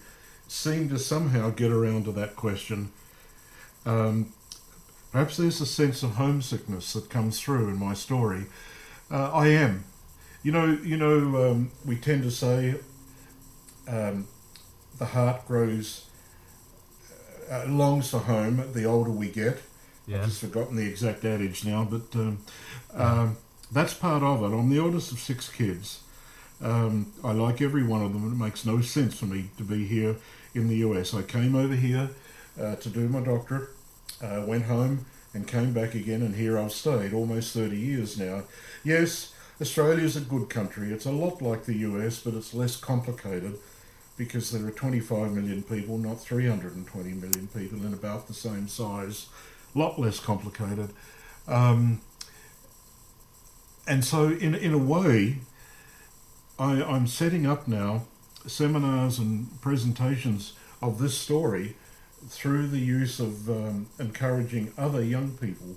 seem 0.48 0.90
to 0.90 0.98
somehow 1.00 1.50
get 1.50 1.72
around 1.72 2.06
to 2.06 2.12
that 2.14 2.36
question. 2.36 2.92
Um, 3.86 4.34
perhaps 5.12 5.38
there's 5.38 5.62
a 5.62 5.66
sense 5.66 6.04
of 6.04 6.12
homesickness 6.16 6.94
that 6.94 7.10
comes 7.10 7.40
through 7.40 7.70
in 7.70 7.80
my 7.80 7.94
story. 7.94 8.48
Uh, 9.12 9.32
I 9.32 9.50
am. 9.50 9.86
You 10.44 10.52
know, 10.54 10.80
you 10.84 10.98
know, 10.98 11.52
um, 11.52 11.72
we 11.86 11.98
tend 11.98 12.24
to 12.24 12.32
say 12.32 12.76
um, 13.88 14.28
the 14.98 15.06
heart 15.06 15.48
grows, 15.48 16.06
uh, 17.52 17.66
longs 17.68 18.10
for 18.10 18.20
home 18.20 18.64
the 18.74 18.86
older 18.86 19.12
we 19.12 19.30
get. 19.30 19.60
I've 20.22 20.26
just 20.26 20.42
forgotten 20.42 20.76
the 20.76 20.88
exact 20.88 21.26
adage 21.26 21.66
now, 21.66 21.84
but 21.90 22.16
um, 22.16 22.40
um, 22.94 23.38
that's 23.72 23.94
part 23.94 24.24
of 24.24 24.42
it. 24.42 24.56
I'm 24.56 24.70
the 24.70 24.80
oldest 24.80 25.12
of 25.12 25.20
six 25.20 25.50
kids. 25.50 26.02
Um, 26.62 27.12
I 27.24 27.34
like 27.34 27.62
every 27.62 27.84
one 27.84 28.02
of 28.02 28.14
them, 28.14 28.32
it 28.32 28.36
makes 28.36 28.66
no 28.66 28.82
sense 28.82 29.20
for 29.20 29.26
me 29.26 29.50
to 29.58 29.64
be 29.64 29.86
here 29.86 30.16
in 30.56 30.70
the 30.70 30.78
US. 30.78 31.14
I 31.14 31.22
came 31.22 31.56
over 31.56 31.76
here 31.76 32.10
uh, 32.60 32.76
to 32.76 32.90
do 32.90 33.08
my 33.10 33.20
doctorate, 33.20 33.70
uh, 34.22 34.44
went 34.48 34.64
home, 34.64 35.06
and 35.34 35.48
came 35.48 35.74
back 35.74 35.94
again, 35.94 36.22
and 36.22 36.36
here 36.36 36.58
I've 36.58 36.72
stayed 36.72 37.14
almost 37.14 37.54
30 37.54 37.78
years 37.78 38.18
now. 38.18 38.44
Yes, 38.84 39.34
Australia's 39.62 40.16
a 40.16 40.22
good 40.22 40.50
country. 40.50 40.92
It's 40.92 41.06
a 41.06 41.12
lot 41.12 41.42
like 41.42 41.66
the 41.66 41.76
US, 41.76 42.20
but 42.20 42.34
it's 42.34 42.54
less 42.54 42.76
complicated 42.76 43.60
because 44.18 44.52
there 44.52 44.66
are 44.68 44.72
25 44.72 45.32
million 45.32 45.62
people, 45.62 45.98
not 45.98 46.20
320 46.20 47.14
million 47.14 47.48
people, 47.48 47.86
in 47.86 47.94
about 47.94 48.28
the 48.28 48.34
same 48.34 48.68
size 48.68 49.28
a 49.76 49.80
lot 49.80 50.00
less 50.00 50.20
complicated. 50.20 50.90
Um, 51.48 52.02
and 53.88 54.04
so, 54.04 54.30
in, 54.30 54.56
in 54.56 54.74
a 54.74 54.78
way, 54.78 55.38
I, 56.60 56.84
I'm 56.84 57.08
setting 57.08 57.46
up 57.46 57.68
now 57.68 58.04
seminars 58.46 59.20
and 59.20 59.62
presentations 59.62 60.54
of 60.82 61.00
this 61.00 61.18
story 61.18 61.76
through 62.28 62.68
the 62.68 62.80
use 62.80 63.20
of 63.20 63.50
um, 63.50 63.88
encouraging 64.00 64.74
other 64.78 65.04
young 65.04 65.32
people 65.38 65.76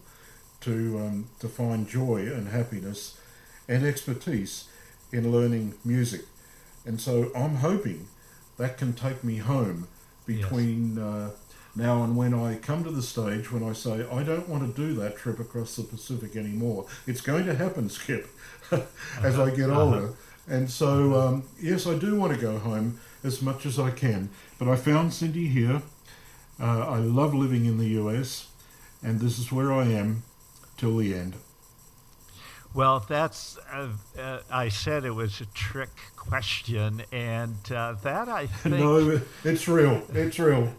to, 0.62 0.98
um, 0.98 1.28
to 1.38 1.48
find 1.48 1.88
joy 1.88 2.22
and 2.22 2.48
happiness 2.48 3.18
and 3.68 3.84
expertise 3.84 4.68
in 5.12 5.30
learning 5.30 5.74
music. 5.84 6.22
And 6.86 7.00
so, 7.00 7.30
I'm 7.34 7.56
hoping 7.56 8.08
that 8.60 8.78
can 8.78 8.92
take 8.92 9.24
me 9.24 9.36
home 9.38 9.88
Yes. 10.26 10.38
between. 10.42 10.98
Uh, 10.98 11.30
now 11.76 12.02
and 12.02 12.16
when 12.16 12.34
I 12.34 12.56
come 12.56 12.82
to 12.82 12.90
the 12.90 13.00
stage 13.02 13.52
when 13.52 13.62
I 13.62 13.72
say 13.74 14.04
I 14.18 14.24
don't 14.24 14.48
want 14.48 14.62
to 14.66 14.72
do 14.86 14.92
that 15.00 15.16
trip 15.16 15.38
across 15.38 15.76
the 15.76 15.84
Pacific 15.84 16.34
anymore, 16.34 16.86
it's 17.06 17.20
going 17.20 17.46
to 17.46 17.54
happen, 17.54 17.88
Skip, 17.88 18.28
as 19.22 19.38
I 19.38 19.50
get 19.54 19.70
Uh-huh. 19.70 19.80
older. 19.80 20.14
And 20.48 20.68
so, 20.68 21.14
um, 21.20 21.44
yes, 21.60 21.86
I 21.86 21.94
do 21.96 22.16
want 22.16 22.34
to 22.34 22.40
go 22.40 22.58
home 22.58 22.98
as 23.22 23.40
much 23.40 23.66
as 23.66 23.78
I 23.78 23.90
can. 23.92 24.30
But 24.58 24.66
I 24.66 24.74
found 24.74 25.12
Cindy 25.14 25.46
here. 25.46 25.80
Uh, 26.58 26.80
I 26.96 26.98
love 26.98 27.34
living 27.34 27.64
in 27.66 27.78
the 27.78 27.90
US, 28.02 28.48
and 29.00 29.20
this 29.20 29.38
is 29.38 29.52
where 29.52 29.72
I 29.72 29.84
am 29.84 30.24
till 30.76 30.96
the 30.96 31.14
end. 31.14 31.34
Well, 32.72 33.04
that's. 33.08 33.58
Uh, 33.72 33.88
uh, 34.18 34.38
I 34.50 34.68
said 34.68 35.04
it 35.04 35.10
was 35.10 35.40
a 35.40 35.46
trick 35.46 35.90
question, 36.16 37.02
and 37.10 37.56
uh, 37.72 37.94
that 38.02 38.28
I 38.28 38.46
think 38.62 38.76
no, 38.76 39.20
it's 39.44 39.66
real. 39.66 40.02
It's 40.12 40.38
real. 40.38 40.72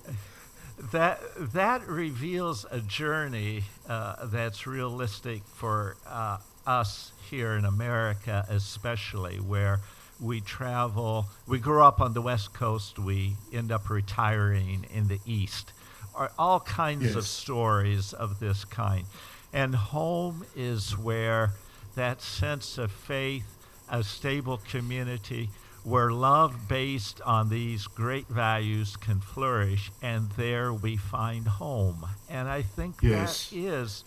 that 0.94 1.20
that 1.54 1.86
reveals 1.88 2.66
a 2.72 2.80
journey 2.80 3.64
uh, 3.90 4.26
that's 4.28 4.66
realistic 4.66 5.42
for 5.54 5.98
uh, 6.08 6.38
us 6.66 7.12
here 7.30 7.54
in 7.54 7.66
America, 7.66 8.46
especially 8.50 9.38
where 9.38 9.82
we 10.22 10.40
travel. 10.40 11.26
We 11.46 11.60
grew 11.60 11.84
up 11.84 12.00
on 12.00 12.14
the 12.14 12.22
West 12.22 12.54
Coast. 12.54 13.00
We 13.00 13.36
end 13.52 13.72
up 13.72 13.90
retiring 13.90 14.86
in 14.94 15.10
the 15.10 15.20
East. 15.26 15.74
Are 16.16 16.32
all 16.38 16.60
kinds 16.62 17.16
of 17.16 17.26
stories 17.26 18.14
of 18.14 18.40
this 18.40 18.64
kind, 18.64 19.06
and 19.52 19.76
home 19.76 20.46
is 20.56 20.98
where 20.98 21.52
that 21.96 22.22
sense 22.22 22.78
of 22.78 22.92
faith, 22.92 23.46
a 23.90 24.04
stable 24.04 24.58
community, 24.70 25.50
where 25.84 26.12
love 26.12 26.68
based 26.68 27.20
on 27.22 27.50
these 27.50 27.88
great 27.88 28.28
values 28.28 28.96
can 28.96 29.20
flourish, 29.20 29.92
and 30.02 30.30
there 30.32 30.72
we 30.72 30.96
find 30.96 31.48
home. 31.48 32.06
And 32.30 32.48
I 32.48 32.62
think 32.62 32.98
Yes. 33.02 33.50
that 33.50 33.56
is 33.58 34.04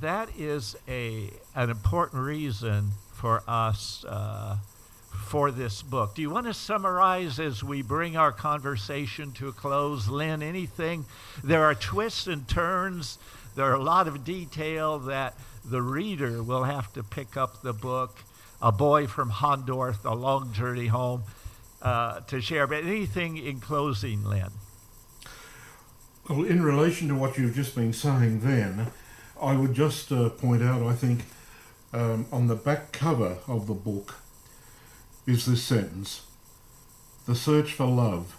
that 0.00 0.28
is 0.38 0.76
a 0.88 1.30
an 1.54 1.70
important 1.70 2.22
reason 2.22 2.90
for 3.12 3.42
us 3.46 4.04
uh, 4.08 4.56
for 5.26 5.50
this 5.50 5.82
book. 5.82 6.14
Do 6.14 6.22
you 6.22 6.30
want 6.30 6.46
to 6.46 6.54
summarize 6.54 7.38
as 7.38 7.62
we 7.62 7.82
bring 7.82 8.16
our 8.16 8.32
conversation 8.32 9.32
to 9.32 9.48
a 9.48 9.52
close, 9.52 10.08
Lynn? 10.08 10.42
Anything? 10.42 11.04
There 11.42 11.64
are 11.64 11.74
twists 11.74 12.26
and 12.26 12.46
turns. 12.48 13.18
There 13.54 13.64
are 13.66 13.74
a 13.74 13.82
lot 13.82 14.08
of 14.08 14.24
detail 14.24 14.98
that 15.00 15.34
the 15.64 15.82
reader 15.82 16.42
will 16.42 16.64
have 16.64 16.92
to 16.92 17.02
pick 17.02 17.36
up 17.36 17.62
the 17.62 17.72
book. 17.72 18.18
a 18.62 18.72
boy 18.72 19.06
from 19.06 19.30
Hahndorf, 19.30 20.04
a 20.04 20.14
long 20.14 20.52
journey 20.52 20.86
home 20.86 21.24
uh, 21.82 22.20
to 22.20 22.40
share. 22.40 22.66
But 22.66 22.84
anything 22.84 23.36
in 23.36 23.60
closing, 23.60 24.24
Lynn? 24.24 24.52
Well, 26.28 26.44
in 26.44 26.62
relation 26.62 27.08
to 27.08 27.14
what 27.14 27.36
you've 27.36 27.54
just 27.54 27.74
been 27.74 27.92
saying, 27.92 28.40
then, 28.40 28.86
I 29.40 29.54
would 29.54 29.74
just 29.74 30.10
uh, 30.10 30.30
point 30.30 30.62
out, 30.62 30.82
I 30.82 30.94
think, 30.94 31.24
um, 31.92 32.26
on 32.32 32.46
the 32.46 32.54
back 32.54 32.92
cover 32.92 33.38
of 33.46 33.66
the 33.66 33.74
book 33.74 34.14
is 35.26 35.46
this 35.46 35.62
sentence 35.62 36.22
The 37.26 37.34
search 37.34 37.72
for 37.72 37.86
love 37.86 38.38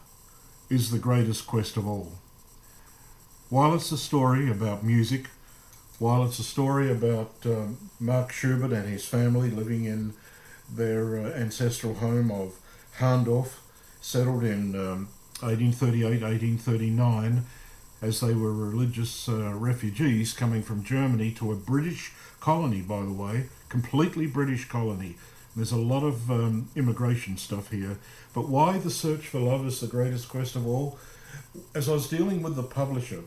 is 0.69 0.89
the 0.89 0.99
greatest 0.99 1.45
quest 1.45 1.77
of 1.77 1.87
all. 1.87 2.13
While 3.49 3.75
it's 3.75 3.91
a 3.91 3.97
story 3.97 4.49
about 4.49 4.83
music, 4.83 5.29
while 5.99 6.25
it's 6.25 6.39
a 6.39 6.43
story 6.43 6.91
about 6.91 7.31
um, 7.45 7.77
Mark 7.99 8.31
Schubert 8.31 8.71
and 8.71 8.87
his 8.87 9.05
family 9.05 9.49
living 9.49 9.85
in 9.85 10.13
their 10.69 11.17
uh, 11.17 11.31
ancestral 11.31 11.95
home 11.95 12.31
of 12.31 12.59
Hahndorf, 12.97 13.59
settled 14.01 14.43
in 14.43 14.75
um, 14.75 15.07
1838 15.41 16.21
1839 16.21 17.45
as 18.01 18.19
they 18.19 18.33
were 18.33 18.53
religious 18.53 19.27
uh, 19.29 19.53
refugees 19.53 20.33
coming 20.33 20.61
from 20.61 20.83
Germany 20.83 21.31
to 21.31 21.51
a 21.51 21.55
British 21.55 22.11
colony, 22.39 22.81
by 22.81 23.01
the 23.01 23.11
way, 23.11 23.45
completely 23.69 24.27
British 24.27 24.67
colony. 24.67 25.15
There's 25.55 25.71
a 25.71 25.77
lot 25.77 26.03
of 26.03 26.29
um, 26.29 26.69
immigration 26.75 27.37
stuff 27.37 27.71
here. 27.71 27.97
But 28.33 28.49
why 28.49 28.77
the 28.77 28.91
search 28.91 29.27
for 29.27 29.39
love 29.39 29.65
is 29.65 29.79
the 29.79 29.87
greatest 29.87 30.27
quest 30.27 30.55
of 30.55 30.67
all? 30.67 30.99
As 31.73 31.87
I 31.87 31.93
was 31.93 32.09
dealing 32.09 32.43
with 32.43 32.55
the 32.55 32.63
publisher, 32.63 33.21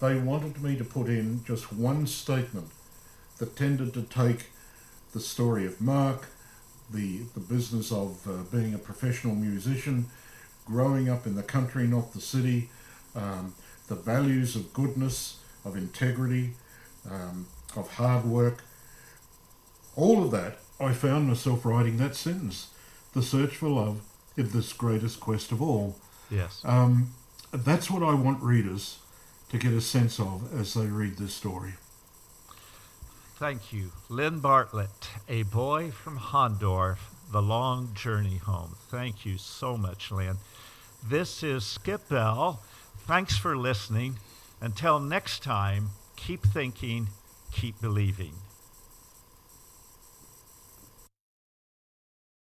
they 0.00 0.16
wanted 0.16 0.62
me 0.62 0.76
to 0.76 0.84
put 0.84 1.08
in 1.08 1.44
just 1.44 1.72
one 1.72 2.06
statement 2.06 2.68
that 3.38 3.56
tended 3.56 3.94
to 3.94 4.02
take 4.02 4.50
the 5.12 5.20
story 5.20 5.66
of 5.66 5.80
Mark, 5.80 6.28
the, 6.90 7.20
the 7.34 7.40
business 7.40 7.90
of 7.90 8.26
uh, 8.28 8.42
being 8.56 8.74
a 8.74 8.78
professional 8.78 9.34
musician, 9.34 10.06
growing 10.64 11.08
up 11.08 11.26
in 11.26 11.34
the 11.34 11.42
country, 11.42 11.86
not 11.86 12.12
the 12.12 12.20
city, 12.20 12.68
um, 13.14 13.54
the 13.88 13.94
values 13.94 14.56
of 14.56 14.72
goodness, 14.72 15.38
of 15.64 15.76
integrity, 15.76 16.52
um, 17.10 17.46
of 17.76 17.88
hard 17.94 18.24
work. 18.24 18.64
All 19.94 20.22
of 20.22 20.30
that, 20.32 20.58
I 20.78 20.92
found 20.92 21.28
myself 21.28 21.64
writing 21.64 21.96
that 21.98 22.14
sentence 22.14 22.68
the 23.14 23.22
search 23.22 23.56
for 23.56 23.68
love 23.68 24.02
is 24.36 24.52
this 24.52 24.74
greatest 24.74 25.20
quest 25.20 25.50
of 25.50 25.62
all. 25.62 25.96
Yes. 26.30 26.60
Um, 26.64 27.14
that's 27.50 27.90
what 27.90 28.02
I 28.02 28.12
want 28.12 28.42
readers 28.42 28.98
to 29.50 29.58
get 29.58 29.72
a 29.72 29.80
sense 29.80 30.18
of 30.18 30.52
as 30.58 30.74
they 30.74 30.86
read 30.86 31.16
this 31.16 31.34
story. 31.34 31.74
Thank 33.36 33.72
you. 33.72 33.92
Lynn 34.08 34.40
Bartlett, 34.40 35.08
a 35.28 35.42
boy 35.42 35.90
from 35.90 36.18
Hahndorf, 36.18 36.96
The 37.30 37.42
Long 37.42 37.92
Journey 37.94 38.38
Home. 38.38 38.76
Thank 38.88 39.26
you 39.26 39.36
so 39.36 39.76
much, 39.76 40.10
Lynn. 40.10 40.38
This 41.06 41.42
is 41.42 41.64
Skip 41.64 42.08
Bell. 42.08 42.60
Thanks 43.06 43.36
for 43.36 43.56
listening. 43.56 44.16
Until 44.60 44.98
next 44.98 45.42
time, 45.42 45.90
keep 46.16 46.42
thinking, 46.42 47.08
keep 47.52 47.78
believing. 47.80 48.32